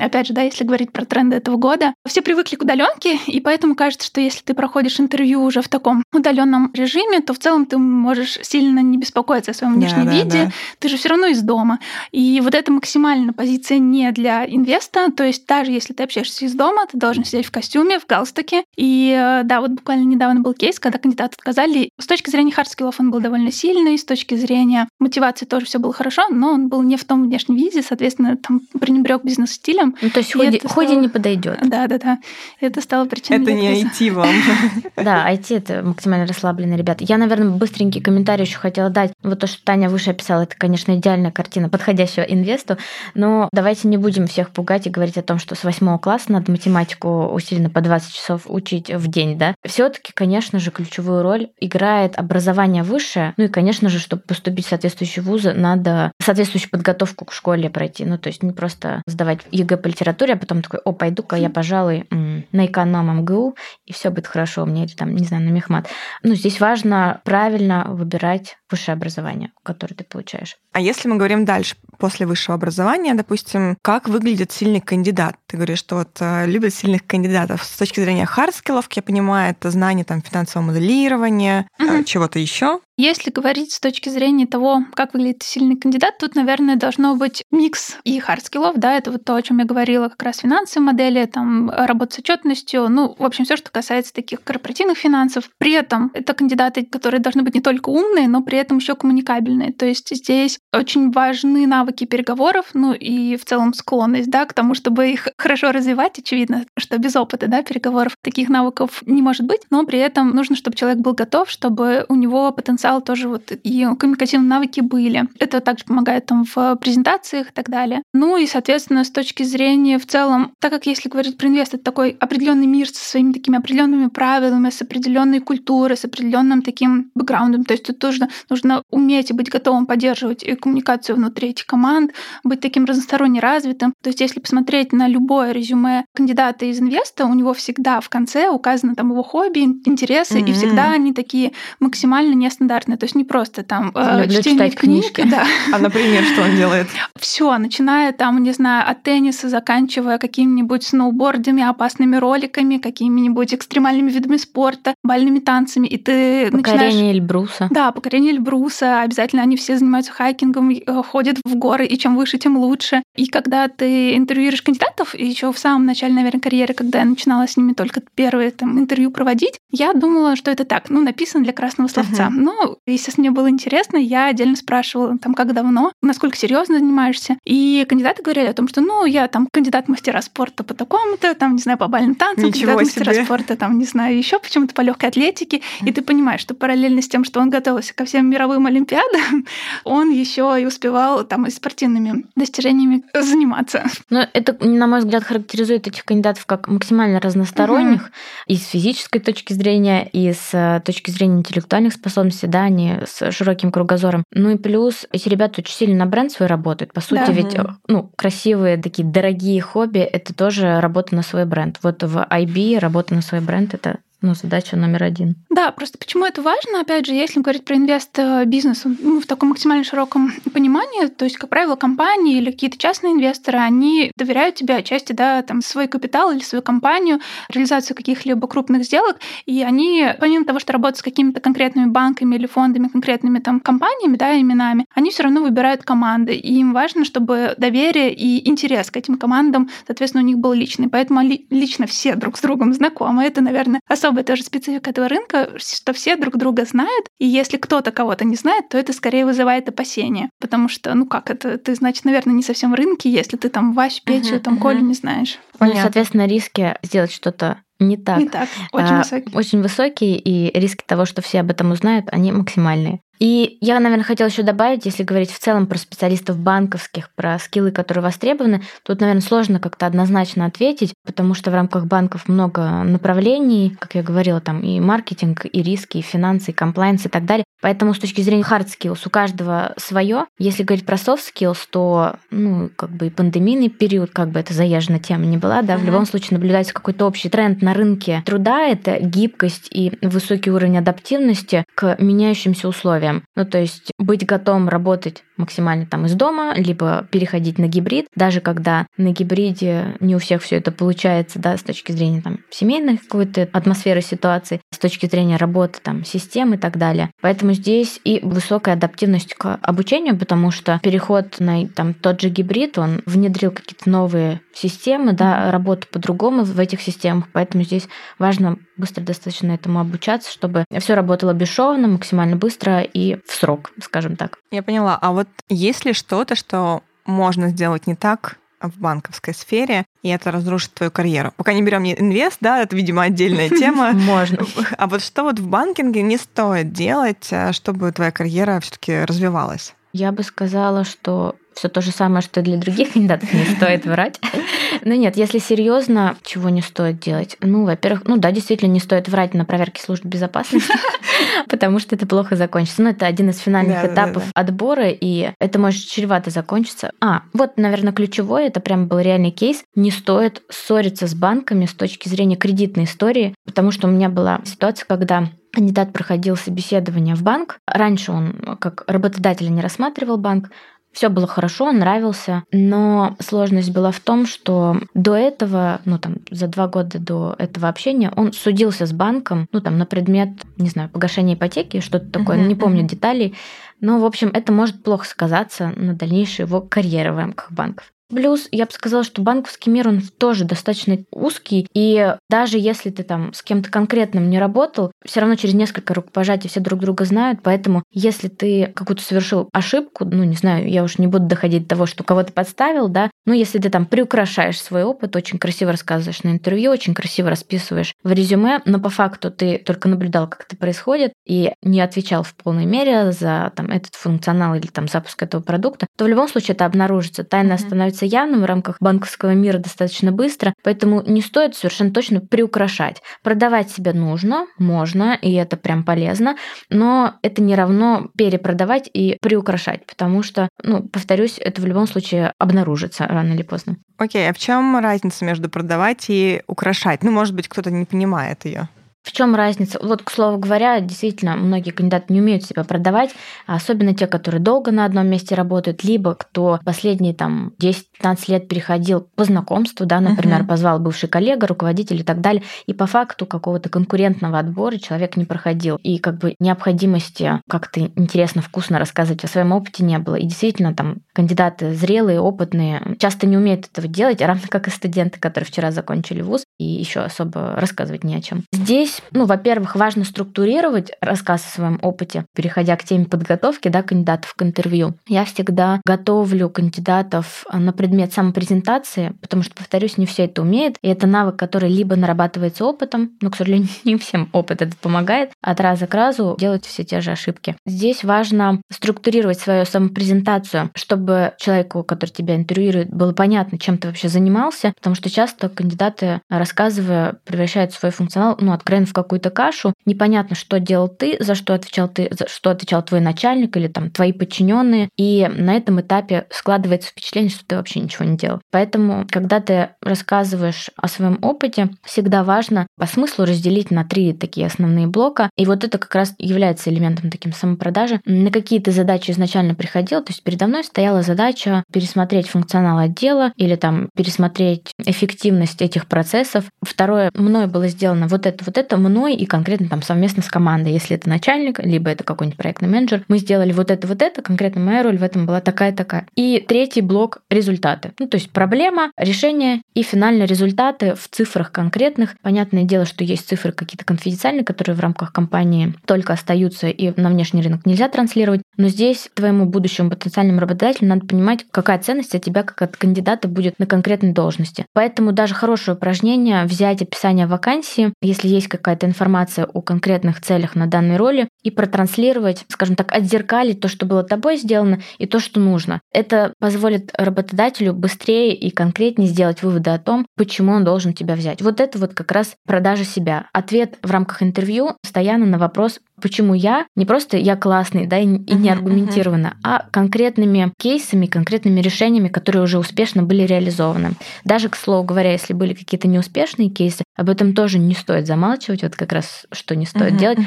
[0.00, 3.74] опять же, да, если говорить про тренды этого года, все привыкли к удаленке, и поэтому
[3.74, 7.78] кажется, что если ты проходишь интервью уже в таком удаленном режиме, то в целом ты
[7.78, 10.44] можешь сильно не беспокоиться о своем внешнем да, виде.
[10.44, 10.50] Да.
[10.78, 11.78] Ты же все равно из дома.
[12.10, 15.10] И вот это максимально позиция не для инвеста.
[15.10, 18.64] То есть даже если ты общаешься из дома, ты должен сидеть в костюме, в галстуке.
[18.76, 21.90] И э, да, вот буквально недавно был кейс, когда кандидату отказали.
[21.98, 25.92] С точки зрения хардскиллов он был довольно сильный, с точки зрения мотивации тоже все было
[25.92, 29.22] хорошо, но он был не в том внешнем виде, соответственно, там пренебрег
[29.62, 29.96] бизнес-стилем.
[30.00, 30.74] Ну, то есть худи, стало...
[30.74, 31.58] худи не подойдет.
[31.62, 32.18] Да, да, да.
[32.60, 33.42] Это стало причиной.
[33.42, 34.28] Это не IT вам.
[34.96, 37.04] Да, IT это максимально расслабленные ребята.
[37.04, 39.12] Я, наверное, быстренький комментарий еще хотела дать.
[39.22, 42.76] Вот то, что Таня выше описала, это, конечно, идеальная картина подходящего инвесту,
[43.14, 46.52] но давайте не будем всех пугать и говорить о том, что с восьмого класса надо
[46.52, 49.54] математику усиленно по 20 часов учить в день, да.
[49.66, 54.66] все таки конечно же, ключевую роль играет образование высшее, ну и, конечно же, чтобы поступить
[54.66, 59.40] в соответствующие вузы, надо соответствующую подготовку к школе пройти, ну то есть не просто сдавать
[59.52, 64.10] ЕГЭ по литературе, а потом такой, о, пойду-ка я, пожалуй, на эконом МГУ, и все
[64.10, 65.88] будет хорошо у меня, или там, не знаю, на мехмат.
[66.22, 70.56] Ну, здесь важно правильно выбирать высшее образование, которое ты получаешь.
[70.72, 75.36] А если мы говорим дальше, после высшего образования, допустим, как выглядит сильный кандидат?
[75.52, 77.62] Ты говоришь, что вот э, любят сильных кандидатов.
[77.62, 82.04] С точки зрения хардскиллов, я понимаю, это знание там финансового моделирования, угу.
[82.04, 82.80] чего-то еще.
[82.98, 87.96] Если говорить с точки зрения того, как выглядит сильный кандидат, тут, наверное, должно быть микс
[88.04, 91.70] и хардскиллов, да, это вот то, о чем я говорила, как раз финансовые модели, там,
[91.70, 95.48] работа с отчетностью, ну, в общем, все, что касается таких корпоративных финансов.
[95.58, 99.72] При этом это кандидаты, которые должны быть не только умные, но при этом еще коммуникабельные.
[99.72, 104.74] То есть здесь очень важны навыки переговоров, ну и в целом склонность, да, к тому,
[104.74, 106.18] чтобы их хорошо развивать.
[106.18, 110.56] Очевидно, что без опыта, да, переговоров таких навыков не может быть, но при этом нужно,
[110.56, 115.28] чтобы человек был готов, чтобы у него потенциал тоже вот и коммуникативные навыки были.
[115.38, 118.02] Это также помогает там в презентациях и так далее.
[118.14, 121.82] Ну и, соответственно, с точки зрения в целом, так как если говорить про инвест, это
[121.82, 127.64] такой определенный мир со своими такими определенными правилами, с определенной культурой, с определенным таким бэкграундом,
[127.64, 132.12] то есть тут тоже нужно уметь и быть готовым поддерживать и коммуникацию внутри этих команд,
[132.44, 133.94] быть таким разносторонне развитым.
[134.02, 138.50] То есть если посмотреть на любое резюме кандидата из инвеста, у него всегда в конце
[138.50, 140.50] указано там его хобби, интересы, mm-hmm.
[140.50, 142.98] и всегда они такие максимально нестандартные.
[142.98, 145.30] То есть не просто там э, Люблю чтение читать книг, книжки.
[145.30, 145.46] Да.
[145.72, 146.86] А, например, что он делает?
[147.18, 154.36] Все, начиная там, не знаю, от тенниса, заканчивая какими-нибудь сноубордами, опасными роликами, какими-нибудь экстремальными видами
[154.36, 157.14] спорта, бальными танцами, и ты покорение начинаешь...
[157.14, 157.68] Эльбруса.
[157.70, 159.00] Да, покорение Эльбруса.
[159.00, 163.02] Обязательно они все занимаются хайкингом, э, ходят в горы, и чем выше, тем лучше.
[163.16, 167.56] И когда ты интервьюируешь кандидатов, еще в самом начале, наверное, карьеры, когда я начинала с
[167.56, 171.88] ними только первые там, интервью проводить, я думала, что это так, ну, написано для красного
[171.88, 172.24] словца.
[172.24, 172.30] Uh-huh.
[172.30, 177.38] Но, естественно, мне было интересно, я отдельно спрашивала, там, как давно, насколько серьезно занимаешься.
[177.44, 181.54] И кандидаты говорили о том, что, ну, я там кандидат мастера спорта по такому-то, там,
[181.54, 183.04] не знаю, по бальным танцам, Ничего кандидат себе.
[183.04, 185.58] мастера спорта, там, не знаю, еще почему-то по легкой атлетике.
[185.58, 185.88] Uh-huh.
[185.88, 189.46] И ты понимаешь, что параллельно с тем, что он готовился ко всем мировым олимпиадам,
[189.84, 193.84] он еще и успевал там и спортивными достижениями заниматься.
[194.10, 198.44] Но это, на мой взгляд, характеризует этих кандидатов как максимально разносторонних uh-huh.
[198.46, 203.30] и с физической точки зрения, и с э, точки зрения интеллектуальных способностей, да, они с
[203.32, 204.24] широким кругозором.
[204.32, 206.92] Ну и плюс эти ребята очень сильно на бренд свой работают.
[206.92, 207.32] По сути, да.
[207.32, 207.56] ведь
[207.88, 211.78] ну, красивые такие дорогие хобби это тоже работа на свой бренд.
[211.82, 215.34] Вот в IB работа на свой бренд это ну, задача номер один.
[215.50, 219.84] Да, просто почему это важно, опять же, если говорить про инвест-бизнес ну, в таком максимально
[219.84, 225.12] широком понимании, то есть, как правило, компании или какие-то частные инвесторы, они доверяют тебе отчасти,
[225.12, 230.60] да, там, свой капитал или свою компанию, реализацию каких-либо крупных сделок, и они, помимо того,
[230.60, 235.24] что работают с какими-то конкретными банками или фондами, конкретными там компаниями, да, именами, они все
[235.24, 240.26] равно выбирают команды, и им важно, чтобы доверие и интерес к этим командам, соответственно, у
[240.26, 244.42] них был личный, поэтому лично все друг с другом знакомы, это, наверное, особо особая тоже
[244.42, 248.78] специфика этого рынка, что все друг друга знают, и если кто-то кого-то не знает, то
[248.78, 252.74] это скорее вызывает опасения, потому что, ну как это, ты, значит, наверное, не совсем в
[252.74, 254.62] рынке, если ты там Вась, Петю, uh-huh, там uh-huh.
[254.62, 255.38] Колю не знаешь.
[255.60, 258.18] Ну, соответственно, риски сделать что-то не так.
[258.18, 259.36] Не так, очень а, высокие.
[259.36, 263.00] Очень высокие, и риски того, что все об этом узнают, они максимальные.
[263.22, 267.70] И я, наверное, хотела еще добавить, если говорить в целом про специалистов банковских, про скиллы,
[267.70, 273.76] которые востребованы, тут, наверное, сложно как-то однозначно ответить, потому что в рамках банков много направлений,
[273.78, 277.44] как я говорила, там и маркетинг, и риски, и финансы, и комплайнс и так далее.
[277.60, 280.26] Поэтому с точки зрения hard skills у каждого свое.
[280.40, 284.52] Если говорить про soft skills, то, ну, как бы и пандемийный период, как бы это
[284.52, 285.78] заезжена тема не была, да, uh-huh.
[285.78, 290.78] в любом случае наблюдается какой-то общий тренд на рынке труда, это гибкость и высокий уровень
[290.78, 293.24] адаптивности к меняющимся условиям условиям.
[293.36, 298.40] Ну, то есть быть готовым работать максимально там из дома, либо переходить на гибрид, даже
[298.40, 302.98] когда на гибриде не у всех все это получается, да, с точки зрения там семейной
[302.98, 307.10] какой-то атмосферы ситуации, точки зрения работы там систем и так далее.
[307.20, 312.78] Поэтому здесь и высокая адаптивность к обучению, потому что переход на там тот же гибрид,
[312.78, 319.02] он внедрил какие-то новые системы, да, работу по-другому в этих системах, поэтому здесь важно быстро
[319.02, 324.38] достаточно этому обучаться, чтобы все работало бесшовно, максимально быстро и в срок, скажем так.
[324.50, 324.98] Я поняла.
[325.00, 330.30] А вот есть ли что-то, что можно сделать не так в банковской сфере, и это
[330.30, 331.32] разрушит твою карьеру.
[331.36, 333.92] Пока не берем инвест, да, это, видимо, отдельная тема.
[333.92, 334.46] Можно.
[334.76, 339.74] А вот что вот в банкинге не стоит делать, э, чтобы твоя карьера все-таки развивалась?
[339.92, 344.20] Я бы сказала, что все то же самое, что для других кандидатов не стоит врать.
[344.82, 347.36] Но нет, если серьезно, чего не стоит делать?
[347.40, 350.72] Ну, во-первых, ну да, действительно не стоит врать на проверке служб безопасности,
[351.48, 352.82] потому что это плохо закончится.
[352.82, 356.90] Ну, это один из финальных этапов отбора, и это может чревато закончиться.
[357.00, 359.62] А, вот, наверное, ключевое, это прям был реальный кейс.
[359.74, 364.40] Не стоит ссориться с банками с точки зрения кредитной истории, потому что у меня была
[364.44, 367.58] ситуация, когда кандидат проходил собеседование в банк.
[367.66, 370.50] Раньше он как работодателя не рассматривал банк,
[370.92, 376.46] все было хорошо, нравился, но сложность была в том, что до этого, ну там за
[376.48, 380.90] два года до этого общения, он судился с банком, ну там на предмет, не знаю,
[380.90, 382.88] погашения ипотеки, что-то такое, uh-huh, не помню uh-huh.
[382.88, 383.34] деталей,
[383.80, 387.92] но в общем это может плохо сказаться на дальнейшей его карьере в рамках банков.
[388.12, 393.04] Плюс я бы сказала, что банковский мир, он тоже достаточно узкий, и даже если ты
[393.04, 397.40] там с кем-то конкретным не работал, все равно через несколько рукопожатий все друг друга знают,
[397.42, 401.70] поэтому если ты какую-то совершил ошибку, ну, не знаю, я уж не буду доходить до
[401.70, 406.22] того, что кого-то подставил, да, но если ты там приукрашаешь свой опыт, очень красиво рассказываешь
[406.22, 410.56] на интервью, очень красиво расписываешь в резюме, но по факту ты только наблюдал, как это
[410.56, 415.40] происходит, и не отвечал в полной мере за там этот функционал или там запуск этого
[415.42, 417.66] продукта, то в любом случае это обнаружится, тайна mm-hmm.
[417.66, 423.02] становится явным в рамках банковского мира достаточно быстро, поэтому не стоит совершенно точно приукрашать.
[423.22, 426.36] Продавать себя нужно, можно, и это прям полезно,
[426.70, 432.32] но это не равно перепродавать и приукрашать, потому что, ну, повторюсь, это в любом случае
[432.38, 433.76] обнаружится рано или поздно.
[433.98, 437.02] Окей, а в чем разница между продавать и украшать?
[437.02, 438.68] Ну, может быть, кто-то не понимает ее.
[439.02, 439.80] В чем разница?
[439.82, 443.10] Вот, к слову говоря, действительно, многие кандидаты не умеют себя продавать,
[443.46, 448.48] особенно те, которые долго на одном месте работают, либо кто последние там 10 15 лет
[448.48, 450.48] переходил по знакомству, да, например, uh-huh.
[450.48, 455.24] позвал бывший коллега, руководитель и так далее, и по факту какого-то конкурентного отбора человек не
[455.24, 455.76] проходил.
[455.84, 460.16] И как бы необходимости как-то интересно, вкусно рассказывать о своем опыте не было.
[460.16, 465.20] И действительно, там кандидаты зрелые, опытные, часто не умеют этого делать, равно как и студенты,
[465.20, 468.42] которые вчера закончили вуз, и еще особо рассказывать не о чем.
[468.52, 474.34] Здесь, ну, во-первых, важно структурировать рассказ о своем опыте, переходя к теме подготовки, да, кандидатов
[474.34, 474.94] к интервью.
[475.06, 480.88] Я всегда готовлю кандидатов на предмет самопрезентации, потому что, повторюсь, не все это умеет, и
[480.88, 485.60] это навык, который либо нарабатывается опытом, но, к сожалению, не всем опыт этот помогает, от
[485.60, 487.56] раза к разу делать все те же ошибки.
[487.66, 494.08] Здесь важно структурировать свою самопрезентацию, чтобы человеку, который тебя интервьюирует, было понятно, чем ты вообще
[494.08, 499.74] занимался, потому что часто кандидаты, рассказывая, превращают свой функционал, ну, откровенно в какую-то кашу.
[499.84, 503.90] Непонятно, что делал ты, за что отвечал ты, за что отвечал твой начальник или там
[503.90, 504.88] твои подчиненные.
[504.96, 508.40] И на этом этапе складывается впечатление, что ты вообще ничего не делал.
[508.50, 514.46] Поэтому, когда ты рассказываешь о своем опыте, всегда важно по смыслу разделить на три такие
[514.46, 515.30] основные блока.
[515.36, 518.00] И вот это как раз является элементом таким самопродажи.
[518.04, 523.32] На какие ты задачи изначально приходил, то есть передо мной стояла задача пересмотреть функционал отдела
[523.36, 526.44] или там пересмотреть эффективность этих процессов.
[526.62, 530.72] Второе, мной было сделано вот это, вот это, мной и конкретно там совместно с командой.
[530.72, 534.60] Если это начальник, либо это какой-нибудь проектный менеджер, мы сделали вот это, вот это, конкретно
[534.60, 536.06] моя роль в этом была такая-такая.
[536.16, 537.22] И третий блок—
[537.62, 537.92] результаты.
[537.98, 542.16] Ну, то есть проблема, решение и финальные результаты в цифрах конкретных.
[542.22, 547.08] Понятное дело, что есть цифры какие-то конфиденциальные, которые в рамках компании только остаются и на
[547.08, 548.41] внешний рынок нельзя транслировать.
[548.56, 553.28] Но здесь твоему будущему потенциальному работодателю надо понимать, какая ценность от тебя как от кандидата
[553.28, 554.66] будет на конкретной должности.
[554.72, 560.66] Поэтому даже хорошее упражнение взять описание вакансии, если есть какая-то информация о конкретных целях на
[560.66, 565.40] данной роли, и протранслировать, скажем так, отзеркалить то, что было тобой сделано, и то, что
[565.40, 565.80] нужно.
[565.92, 571.42] Это позволит работодателю быстрее и конкретнее сделать выводы о том, почему он должен тебя взять.
[571.42, 573.26] Вот это вот как раз продажа себя.
[573.32, 578.04] Ответ в рамках интервью постоянно на вопрос, почему я, не просто я классный, да, и
[578.06, 583.92] не аргументированно, а конкретными кейсами, конкретными решениями, которые уже успешно были реализованы.
[584.24, 588.62] Даже, к слову говоря, если были какие-то неуспешные кейсы, об этом тоже не стоит замалчивать,
[588.62, 590.18] вот как раз что не стоит делать.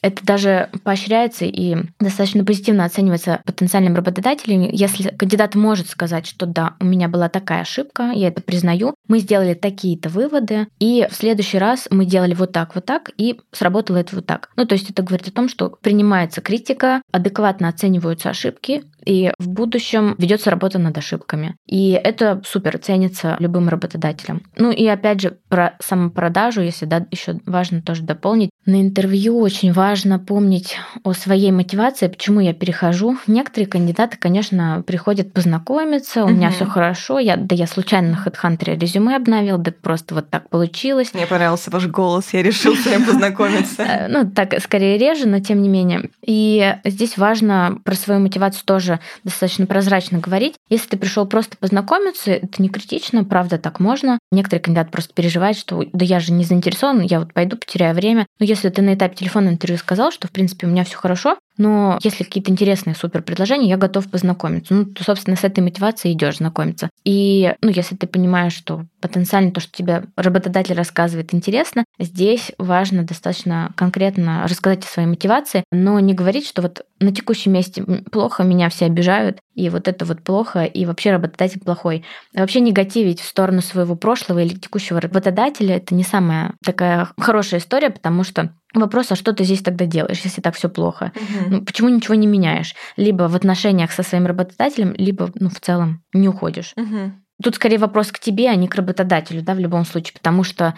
[0.00, 6.74] Это даже поощряется и достаточно позитивно оценивается потенциальным работодателем, если кандидат может сказать, что да,
[6.80, 11.58] у меня была такая ошибка, я это признаю, мы сделали такие-то выводы, и в следующий
[11.58, 14.50] раз мы делали вот так, вот так, и сработало это вот так.
[14.56, 19.48] Ну, то есть это говорит о том, что принимается критика, адекватно оцениваются ошибки, и в
[19.48, 21.56] будущем ведется работа над ошибками.
[21.66, 24.42] И это супер ценится любым работодателем.
[24.56, 28.50] Ну и опять же про самопродажу, если да, еще важно тоже дополнить.
[28.66, 33.16] На интервью очень важно помнить о своей мотивации, почему я перехожу.
[33.26, 36.34] Некоторые кандидаты, конечно, приходят познакомиться, у угу.
[36.34, 40.48] меня все хорошо, я, да я случайно на HeadHunter резюме обновил, да просто вот так
[40.48, 41.12] получилось.
[41.14, 43.84] Мне понравился ваш голос, я решил с вами познакомиться.
[43.94, 46.08] Э, ну, так скорее реже, но тем не менее.
[46.24, 50.54] И здесь важно про свою мотивацию тоже тоже достаточно прозрачно говорить.
[50.68, 54.18] Если ты пришел просто познакомиться, это не критично, правда, так можно.
[54.30, 58.26] Некоторые кандидаты просто переживают, что да я же не заинтересован, я вот пойду, потеряю время.
[58.38, 61.38] Но если ты на этапе телефонного интервью сказал, что, в принципе, у меня все хорошо,
[61.56, 64.74] но если какие-то интересные супер предложения, я готов познакомиться.
[64.74, 66.90] Ну, то, собственно, с этой мотивацией идешь знакомиться.
[67.04, 73.04] И, ну, если ты понимаешь, что потенциально то, что тебе работодатель рассказывает, интересно, здесь важно
[73.04, 78.44] достаточно конкретно рассказать о своей мотивации, но не говорить, что вот на текущем месте плохо,
[78.44, 82.04] меня все обижают, и вот это вот плохо, и вообще работодатель плохой.
[82.34, 87.90] вообще негативить в сторону своего прошлого или текущего работодателя– это не самая такая хорошая история,
[87.90, 91.12] потому что Вопрос, а что ты здесь тогда делаешь, если так все плохо?
[91.14, 91.50] Угу.
[91.50, 92.74] Ну, почему ничего не меняешь?
[92.96, 96.72] Либо в отношениях со своим работодателем, либо ну, в целом не уходишь.
[96.76, 97.12] Угу.
[97.44, 100.72] Тут скорее вопрос к тебе, а не к работодателю, да, в любом случае, потому что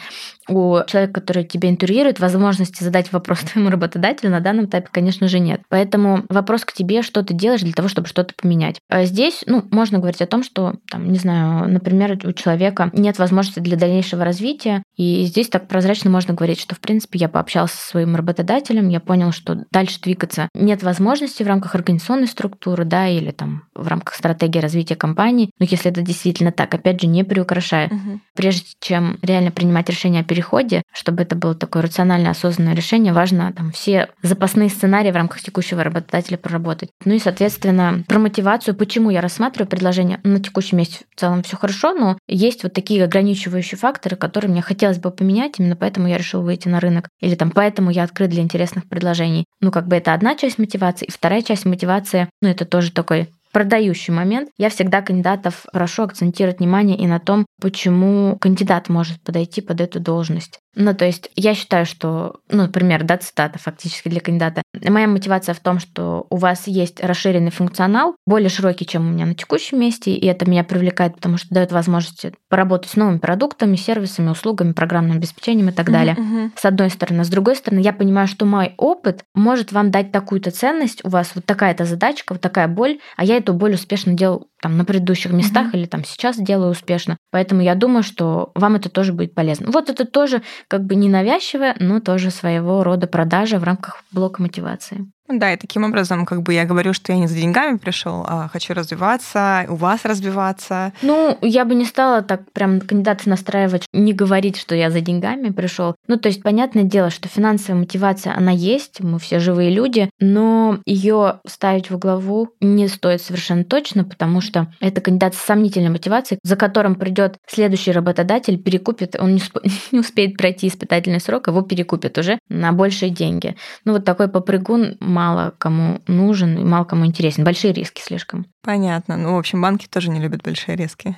[0.49, 5.39] у человека, который тебя интервьюирует, возможности задать вопрос твоему работодателю на данном этапе, конечно же,
[5.39, 5.61] нет.
[5.69, 8.81] Поэтому вопрос к тебе, что ты делаешь для того, чтобы что-то поменять.
[8.89, 13.17] А здесь, ну, можно говорить о том, что, там, не знаю, например, у человека нет
[13.21, 17.77] возможности для дальнейшего развития, и здесь так прозрачно можно говорить, что, в принципе, я пообщался
[17.77, 23.07] со своим работодателем, я понял, что дальше двигаться нет возможности в рамках организационной структуры, да,
[23.07, 25.53] или там в рамках стратегии развития компании.
[25.61, 27.87] Но если это действительно так, опять же, не приукрашая.
[27.87, 28.21] Угу.
[28.35, 33.53] Прежде чем реально принимать решение о переходе, чтобы это было такое рациональное, осознанное решение, важно
[33.53, 36.91] там все запасные сценарии в рамках текущего работодателя проработать.
[37.05, 41.57] Ну и, соответственно, про мотивацию, почему я рассматриваю предложение на текущем месте в целом все
[41.57, 46.19] хорошо, но есть вот такие ограничивающие факторы, которые мне хотелось бы поменять, именно поэтому я
[46.19, 47.09] решил выйти на рынок.
[47.21, 49.45] Или там поэтому я открыт для интересных предложений.
[49.61, 51.07] Ну, как бы это одна часть мотивации.
[51.07, 56.59] И вторая часть мотивации, ну, это тоже такой продающий момент, я всегда кандидатов прошу акцентировать
[56.59, 60.61] внимание и на том, почему кандидат может подойти под эту должность.
[60.79, 64.63] Ну, то есть я считаю, что, ну, например, да, цитата фактически для кандидата.
[64.87, 69.25] Моя мотивация в том, что у вас есть расширенный функционал, более широкий, чем у меня
[69.25, 73.77] на текущем месте, и это меня привлекает, потому что дает возможность поработать с новыми продуктами,
[73.77, 76.15] сервисами, услугами, программным обеспечением и так далее.
[76.15, 76.51] Uh-huh.
[76.55, 77.25] С одной стороны.
[77.25, 81.33] С другой стороны, я понимаю, что мой опыт может вам дать такую-то ценность, у вас
[81.35, 85.31] вот такая-то задачка, вот такая боль, а я эту боль успешно делал там на предыдущих
[85.33, 85.79] местах uh-huh.
[85.79, 87.17] или там сейчас делаю успешно.
[87.31, 89.71] Поэтому я думаю, что вам это тоже будет полезно.
[89.71, 95.07] Вот это тоже как бы ненавязчивая, но тоже своего рода продажа в рамках блока мотивации.
[95.29, 98.49] Да, и таким образом, как бы я говорю, что я не за деньгами пришел, а
[98.49, 100.93] хочу развиваться, у вас развиваться.
[101.03, 105.51] Ну, я бы не стала так прям кандидата настраивать, не говорить, что я за деньгами
[105.51, 105.97] пришел.
[106.07, 110.79] Ну, то есть, понятное дело, что финансовая мотивация, она есть, мы все живые люди, но
[110.87, 116.39] ее ставить во главу не стоит совершенно точно, потому что это кандидат с сомнительной мотивацией,
[116.43, 119.61] за которым придет следующий работодатель, перекупит, он не, сп-
[119.93, 123.57] не успеет пройти испытательный срок, его перекупит уже на большие деньги.
[123.85, 127.43] Ну, вот такой попрыгун мало кому нужен и мало кому интересен.
[127.45, 128.47] Большие риски слишком.
[128.67, 129.17] Понятно.
[129.17, 131.17] Ну, в общем, банки тоже не любят большие риски.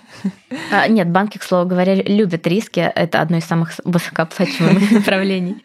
[0.71, 2.81] А, нет, банки, к слову говоря, любят риски.
[2.81, 5.57] Это одно из самых высокооплачиваемых направлений.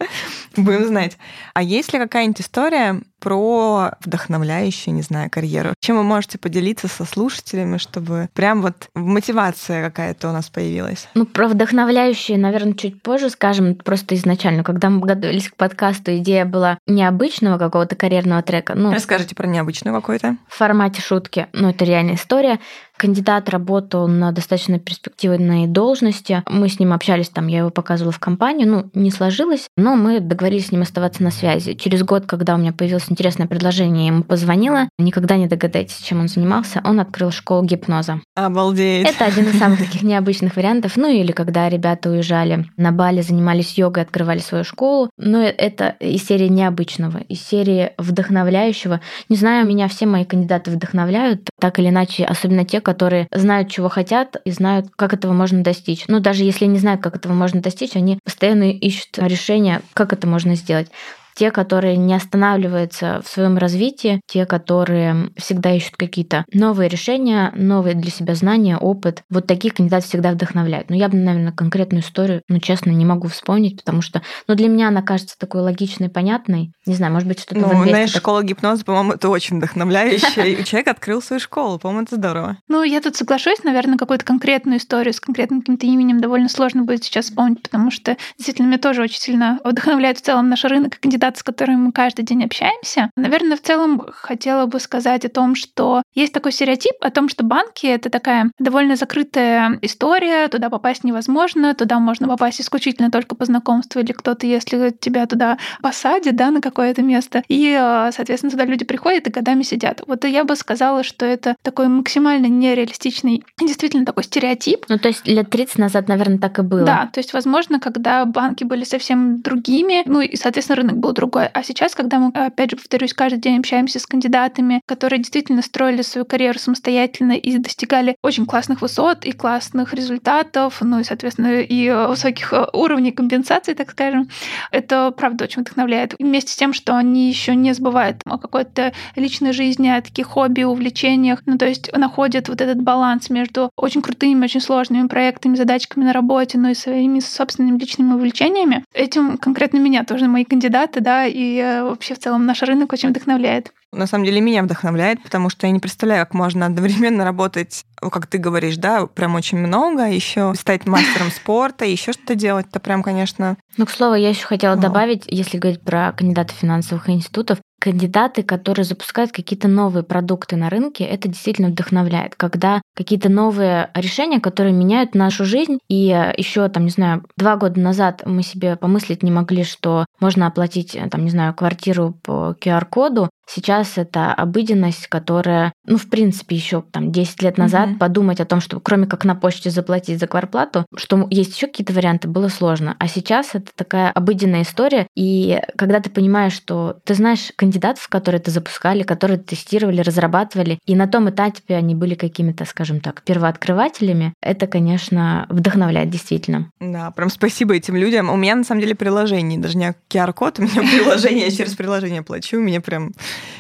[0.56, 1.18] Будем знать.
[1.54, 5.74] А есть ли какая-нибудь история про вдохновляющую, не знаю, карьеру?
[5.82, 11.10] Чем вы можете поделиться со слушателями, чтобы прям вот мотивация какая-то у нас появилась?
[11.16, 13.76] Ну, про вдохновляющие, наверное, чуть позже скажем.
[13.76, 18.76] Просто изначально, когда мы готовились к подкасту, идея была необычного какого-то карьерного трека.
[18.76, 20.38] Ну, Расскажите про необычную какой-то.
[20.48, 21.48] В формате шутки.
[21.52, 22.60] Ну, это реальная история.
[22.98, 26.44] Кандидат работал на достаточно перспективной должности.
[26.50, 28.68] Мы с ним общались, там я его показывала в компанию.
[28.68, 31.74] Ну, не сложилось, но мы договорились с ним оставаться на связи.
[31.74, 34.90] Через год, когда у меня появилось интересное предложение, я ему позвонила.
[34.98, 36.82] Никогда не догадаетесь, чем он занимался.
[36.86, 38.22] Он открыл школу гипноза.
[38.36, 39.08] Обалдеть.
[39.08, 40.96] Это один из самых таких необычных вариантов.
[40.96, 45.10] Ну, или когда ребята уезжали на Бали, занимались йогой, открывали свою школу.
[45.18, 49.02] Но это из серии необычного, из серии вдохновляющего.
[49.30, 53.90] Не знаю, меня все мои кандидаты вдохновляют, так или иначе, особенно те, которые знают, чего
[53.90, 56.06] хотят и знают, как этого можно достичь.
[56.08, 60.28] Ну, даже если не знают, как этого можно достичь, они постоянно ищут решения, как это
[60.28, 60.90] можно сделать
[61.36, 67.96] те, которые не останавливаются в своем развитии, те, которые всегда ищут какие-то новые решения, новые
[67.96, 69.24] для себя знания, опыт.
[69.30, 70.90] Вот таких кандидатов всегда вдохновляют.
[70.90, 74.68] Но я бы, наверное, конкретную историю, ну, честно, не могу вспомнить, потому что, ну, для
[74.68, 76.72] меня она кажется такой логичной, понятной.
[76.86, 78.22] Не знаю, может быть, что-то Ну, в знаешь, так...
[78.22, 80.64] школа гипноза, по-моему, это очень вдохновляюще.
[80.64, 82.58] Человек открыл свою школу, по-моему, это здорово.
[82.68, 87.04] Ну, я тут соглашусь, наверное, какую-то конкретную историю с конкретным каким-то именем довольно сложно будет
[87.04, 91.23] сейчас вспомнить, потому что действительно меня тоже очень сильно вдохновляет в целом наш рынок кандидатов
[91.24, 93.10] кандидат, с которыми мы каждый день общаемся.
[93.16, 97.44] Наверное, в целом хотела бы сказать о том, что есть такой стереотип о том, что
[97.44, 103.46] банки— это такая довольно закрытая история, туда попасть невозможно, туда можно попасть исключительно только по
[103.46, 107.44] знакомству или кто-то, если тебя туда посадит, да, на какое-то место.
[107.48, 110.02] И, э, соответственно, туда люди приходят и годами сидят.
[110.08, 114.86] Вот я бы сказала, что это такой максимально нереалистичный, действительно такой стереотип.
[114.90, 116.86] Ну, то есть лет 30 назад, наверное, так и было.
[116.86, 121.48] Да, то есть, возможно, когда банки были совсем другими, ну и, соответственно, рынок был другой.
[121.48, 126.02] А сейчас, когда мы, опять же, повторюсь, каждый день общаемся с кандидатами, которые действительно строили
[126.02, 131.90] свою карьеру самостоятельно и достигали очень классных высот и классных результатов, ну и, соответственно, и
[131.90, 134.30] высоких э, уровней компенсации, так скажем,
[134.72, 136.16] это, правда, очень вдохновляет.
[136.20, 140.64] Вместе с тем, что они еще не забывают о какой-то личной жизни, о таких хобби,
[140.64, 146.06] увлечениях, ну то есть находят вот этот баланс между очень крутыми, очень сложными проектами, задачками
[146.06, 148.84] на работе, ну и своими собственными личными увлечениями.
[148.94, 153.10] Этим конкретно меня тоже мои кандидаты да, и э, вообще в целом наш рынок очень
[153.10, 153.72] вдохновляет.
[153.92, 158.26] На самом деле меня вдохновляет, потому что я не представляю, как можно одновременно работать, как
[158.26, 163.04] ты говоришь, да, прям очень много, еще стать мастером спорта, еще что-то делать, это прям,
[163.04, 163.58] конечно.
[163.78, 168.86] Ну, к слову, я еще хотела добавить, если говорить про кандидатов финансовых институтов, кандидаты, которые
[168.86, 172.34] запускают какие-то новые продукты на рынке, это действительно вдохновляет.
[172.36, 176.06] Когда какие-то новые решения, которые меняют нашу жизнь, и
[176.38, 180.98] еще, там, не знаю, два года назад мы себе помыслить не могли, что можно оплатить,
[181.12, 187.12] там, не знаю, квартиру по QR-коду, Сейчас это обыденность, которая, ну, в принципе, еще там
[187.12, 187.98] 10 лет назад mm-hmm.
[187.98, 191.94] подумать о том, что кроме как на почте заплатить за кварплату, что есть еще какие-то
[191.94, 192.96] варианты, было сложно.
[193.00, 195.08] А сейчас это такая обыденная история.
[195.16, 200.96] И когда ты понимаешь, что ты знаешь кандидатов, которые ты запускали, которые тестировали, разрабатывали, и
[200.96, 206.72] на том этапе они были какими-то, скажем так, первооткрывателями, это, конечно, вдохновляет действительно.
[206.80, 208.30] Да, прям спасибо этим людям.
[208.30, 212.22] У меня на самом деле приложение, даже не QR-код, у меня приложение, я через приложение
[212.22, 213.12] плачу, у меня прям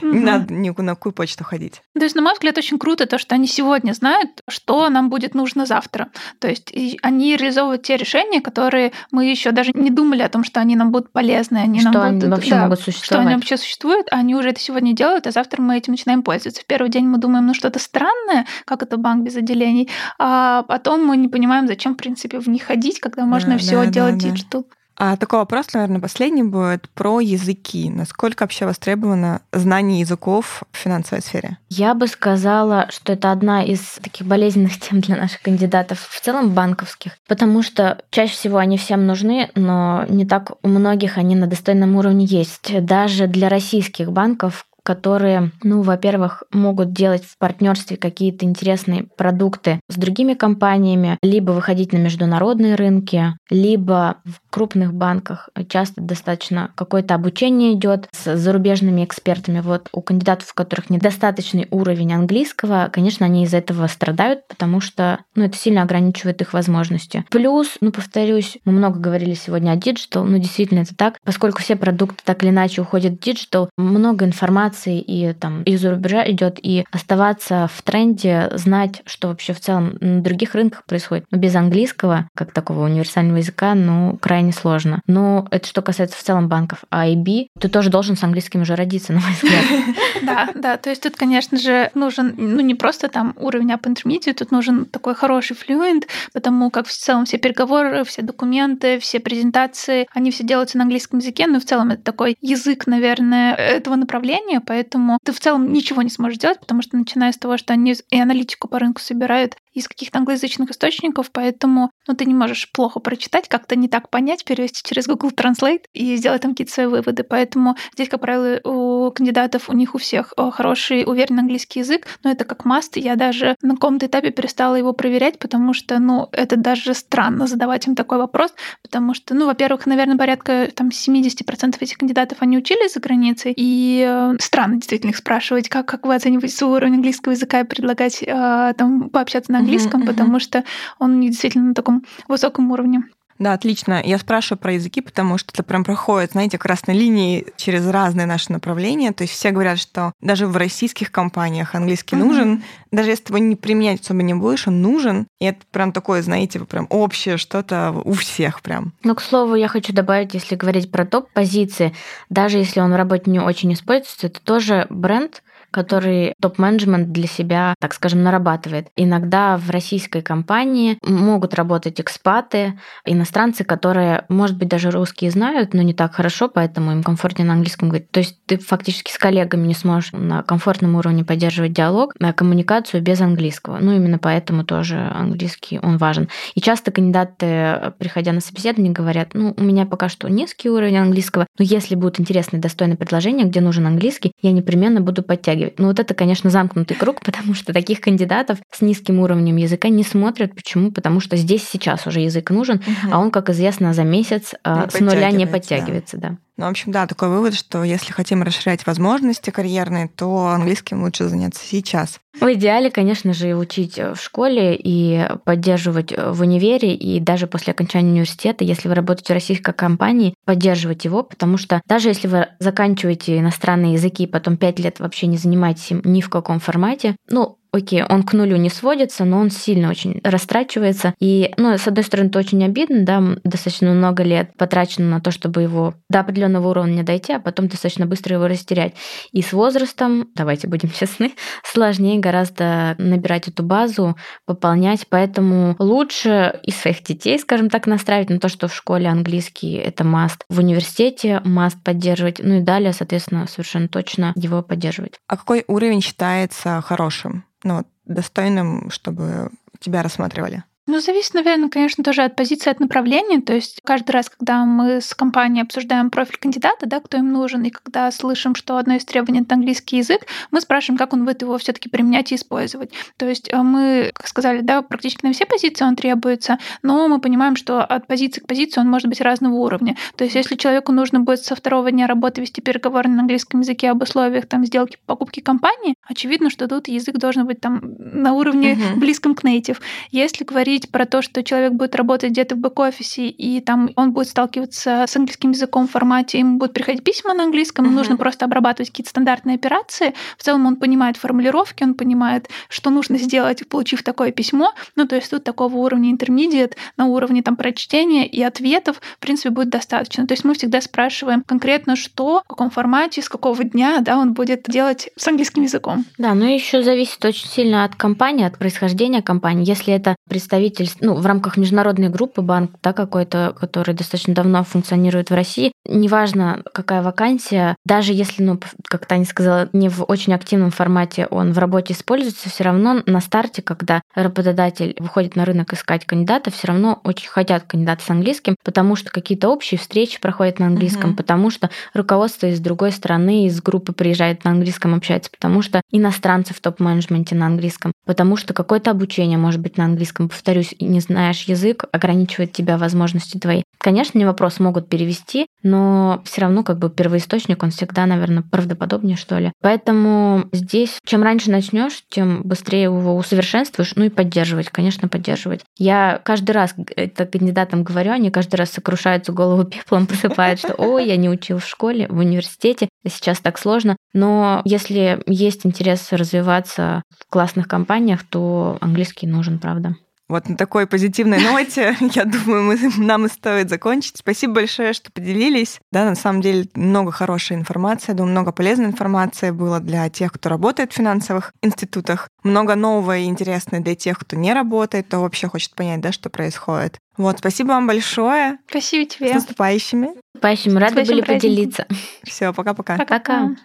[0.01, 1.81] Не надо ни на какую почту ходить.
[1.93, 5.33] То есть, на мой взгляд, очень круто то, что они сегодня знают, что нам будет
[5.35, 6.09] нужно завтра.
[6.39, 10.59] То есть они реализовывают те решения, которые мы еще даже не думали о том, что
[10.59, 11.57] они нам будут полезны.
[11.57, 13.05] Они что нам они будут, вообще могут существовать.
[13.05, 16.23] Что они вообще существуют, а они уже это сегодня делают, а завтра мы этим начинаем
[16.23, 16.61] пользоваться.
[16.61, 21.05] В первый день мы думаем, ну что-то странное, как это банк без отделений, а потом
[21.05, 24.17] мы не понимаем, зачем, в принципе, в них ходить, когда можно да, все да, делать
[24.17, 24.61] да, digital.
[24.63, 24.75] Да.
[24.95, 27.89] А такой вопрос, наверное, последний будет про языки.
[27.89, 31.57] Насколько вообще востребовано знание языков в финансовой сфере?
[31.69, 36.51] Я бы сказала, что это одна из таких болезненных тем для наших кандидатов, в целом
[36.51, 41.47] банковских, потому что чаще всего они всем нужны, но не так у многих они на
[41.47, 42.71] достойном уровне есть.
[42.85, 49.95] Даже для российских банков которые, ну, во-первых, могут делать в партнерстве какие-то интересные продукты с
[49.95, 57.73] другими компаниями, либо выходить на международные рынки, либо в крупных банках часто достаточно какое-то обучение
[57.73, 59.61] идет с зарубежными экспертами.
[59.61, 65.19] Вот у кандидатов, у которых недостаточный уровень английского, конечно, они из этого страдают, потому что
[65.35, 67.25] ну, это сильно ограничивает их возможности.
[67.29, 71.75] Плюс, ну, повторюсь, мы много говорили сегодня о digital, ну, действительно это так, поскольку все
[71.75, 76.59] продукты так или иначе уходят в digital, много информации информации и там из-за рубежа идет,
[76.61, 81.25] и оставаться в тренде, знать, что вообще в целом на других рынках происходит.
[81.31, 85.01] Но без английского, как такого универсального языка, ну, крайне сложно.
[85.07, 86.79] Но это что касается в целом банков.
[86.89, 89.63] А IB, ты тоже должен с английским уже родиться, на мой взгляд.
[90.21, 94.33] Да, да, то есть тут, конечно же, нужен, ну, не просто там уровень up intermediate,
[94.33, 96.03] тут нужен такой хороший fluent,
[96.33, 101.19] потому как в целом все переговоры, все документы, все презентации, они все делаются на английском
[101.19, 106.01] языке, но в целом это такой язык, наверное, этого направления, поэтому ты в целом ничего
[106.01, 109.55] не сможешь делать, потому что начиная с того, что они и аналитику по рынку собирают
[109.73, 114.45] из каких-то англоязычных источников, поэтому ну, ты не можешь плохо прочитать, как-то не так понять,
[114.45, 117.23] перевести через Google Translate и сделать там какие-то свои выводы.
[117.23, 122.07] Поэтому здесь, как правило, у кандидатов, у них у всех э, хороший, уверенный английский язык,
[122.23, 122.97] но это как маст.
[122.97, 127.87] Я даже на каком-то этапе перестала его проверять, потому что, ну, это даже странно задавать
[127.87, 132.93] им такой вопрос, потому что, ну, во-первых, наверное, порядка там 70% этих кандидатов, они учились
[132.93, 137.33] за границей, и э, странно действительно их спрашивать, как, как вы оцениваете свой уровень английского
[137.33, 140.63] языка и предлагать э, там пообщаться на английском, mm-hmm, потому что
[140.99, 143.03] он действительно на таком высоком уровне.
[143.39, 144.01] Да, отлично.
[144.03, 148.51] Я спрашиваю про языки, потому что это прям проходит, знаете, красной линии через разные наши
[148.51, 149.11] направления.
[149.11, 152.23] То есть все говорят, что даже в российских компаниях английский mm-hmm.
[152.23, 152.63] нужен.
[152.91, 155.27] Даже если ты его не применять особо не будешь, он нужен.
[155.39, 158.93] И это прям такое, знаете, прям общее что-то у всех прям.
[159.03, 161.93] Ну, к слову, я хочу добавить, если говорить про топ-позиции,
[162.29, 165.41] даже если он в работе не очень используется, это тоже бренд,
[165.73, 168.87] который топ-менеджмент для себя, так скажем, нарабатывает.
[168.95, 175.81] Иногда в российской компании могут работать экспаты, иностранцы, которые, может быть, даже русские знают, но
[175.81, 178.11] не так хорошо, поэтому им комфортнее на английском говорить.
[178.11, 183.01] То есть ты фактически с коллегами не сможешь на комфортном уровне поддерживать диалог, на коммуникацию
[183.01, 183.79] без английского.
[183.79, 186.29] Ну, именно поэтому тоже английский, он важен.
[186.53, 191.47] И часто кандидаты, приходя на собеседование, говорят, ну, у меня пока что низкий уровень английского,
[191.57, 195.79] но если будет интересное, достойное предложение, где нужен английский, я непременно буду подтягивать подтягивать.
[195.79, 200.03] Ну вот это, конечно, замкнутый круг, потому что таких кандидатов с низким уровнем языка не
[200.03, 200.55] смотрят.
[200.55, 200.91] Почему?
[200.91, 203.11] Потому что здесь сейчас уже язык нужен, угу.
[203.11, 206.17] а он, как известно, за месяц не с нуля не подтягивается.
[206.17, 206.29] Да.
[206.29, 206.37] да.
[206.55, 211.27] Ну, в общем, да, такой вывод, что если хотим расширять возможности карьерные, то английским лучше
[211.27, 212.19] заняться сейчас.
[212.39, 218.11] В идеале, конечно же, учить в школе и поддерживать в универе, и даже после окончания
[218.11, 223.39] университета, если вы работаете в российской компании, поддерживать его, потому что даже если вы заканчиваете
[223.39, 227.57] иностранные языки и потом пять лет вообще не занимаетесь им ни в каком формате, ну,
[227.73, 231.15] окей, он к нулю не сводится, но он сильно очень растрачивается.
[231.19, 235.31] И, ну, с одной стороны, это очень обидно, да, достаточно много лет потрачено на то,
[235.31, 238.93] чтобы его до определенного уровня дойти, а потом достаточно быстро его растерять.
[239.31, 244.15] И с возрастом, давайте будем честны, сложнее гораздо набирать эту базу,
[244.45, 249.73] пополнять, поэтому лучше и своих детей, скажем так, настраивать на то, что в школе английский—
[249.77, 255.13] это маст, в университете маст поддерживать, ну и далее, соответственно, совершенно точно его поддерживать.
[255.27, 257.45] А какой уровень считается хорошим?
[257.63, 260.63] Ну, достойным, чтобы тебя рассматривали?
[260.93, 263.41] Ну, зависит, наверное, конечно, тоже от позиции, от направления.
[263.41, 267.63] То есть каждый раз, когда мы с компанией обсуждаем профиль кандидата, да, кто им нужен,
[267.63, 271.41] и когда слышим, что одно из требований— это английский язык, мы спрашиваем, как он будет
[271.41, 272.91] его все таки применять и использовать.
[273.17, 277.19] То есть э, мы, как сказали, да, практически на все позиции он требуется, но мы
[277.19, 279.97] понимаем, что от позиции к позиции он может быть разного уровня.
[280.15, 283.89] То есть если человеку нужно будет со второго дня работы вести переговоры на английском языке
[283.89, 288.73] об условиях там, сделки покупки компании, очевидно, что тут язык должен быть там на уровне
[288.73, 288.99] uh-huh.
[288.99, 289.79] близком к native.
[290.11, 294.11] Если говорить говорить про то, что человек будет работать где-то в бэк-офисе, и там он
[294.11, 297.97] будет сталкиваться с английским языком в формате, ему будут приходить письма на английском, ему uh-huh.
[297.97, 300.13] нужно просто обрабатывать какие-то стандартные операции.
[300.37, 304.73] В целом он понимает формулировки, он понимает, что нужно сделать, получив такое письмо.
[304.95, 309.49] Ну, то есть тут такого уровня intermediate на уровне там прочтения и ответов, в принципе,
[309.49, 310.27] будет достаточно.
[310.27, 314.33] То есть мы всегда спрашиваем конкретно, что, в каком формате, с какого дня да, он
[314.33, 316.05] будет делать с английским языком.
[316.17, 319.67] Да, но еще зависит очень сильно от компании, от происхождения компании.
[319.67, 320.62] Если это представитель,
[321.01, 326.61] ну, в рамках международной группы банк, да, какой-то, который достаточно давно функционирует в России, неважно,
[326.73, 331.57] какая вакансия, даже если, ну, как Таня сказала, не в очень активном формате он в
[331.57, 336.99] работе используется, все равно на старте, когда работодатель выходит на рынок искать кандидата, все равно
[337.03, 341.17] очень хотят кандидата с английским, потому что какие-то общие встречи проходят на английском, угу.
[341.17, 346.53] потому что руководство из другой страны, из группы приезжает на английском, общается, потому что иностранцы
[346.53, 350.29] в топ-менеджменте на английском, потому что какое-то обучение может быть на английском.
[350.53, 353.63] Повторюсь, не знаешь язык, ограничивает тебя возможности твои.
[353.79, 359.17] Конечно, не вопрос, могут перевести, но все равно как бы первоисточник, он всегда, наверное, правдоподобнее,
[359.17, 359.51] что ли.
[359.63, 365.61] Поэтому здесь, чем раньше начнешь, тем быстрее его усовершенствуешь, ну и поддерживать, конечно, поддерживать.
[365.79, 371.07] Я каждый раз это кандидатам говорю, они каждый раз сокрушаются голову пеплом, посыпают, что «Ой,
[371.07, 373.97] я не учил в школе, в университете, сейчас так сложно».
[374.13, 379.95] Но если есть интерес развиваться в классных компаниях, то английский нужен, правда.
[380.29, 384.17] Вот на такой позитивной ноте, я думаю, мы, нам и стоит закончить.
[384.17, 385.79] Спасибо большое, что поделились.
[385.91, 390.49] Да, на самом деле много хорошей информации, думаю, много полезной информации было для тех, кто
[390.49, 392.29] работает в финансовых институтах.
[392.43, 396.29] Много нового и интересного для тех, кто не работает, кто вообще хочет понять, да, что
[396.29, 396.99] происходит.
[397.17, 398.57] Вот, спасибо вам большое.
[398.69, 399.31] Спасибо тебе.
[399.31, 400.09] С наступающими.
[400.33, 400.79] Наступающими.
[400.79, 401.85] Рады были поделиться.
[402.23, 402.97] Все, пока-пока.
[402.97, 403.17] Пока.
[403.17, 403.55] -пока.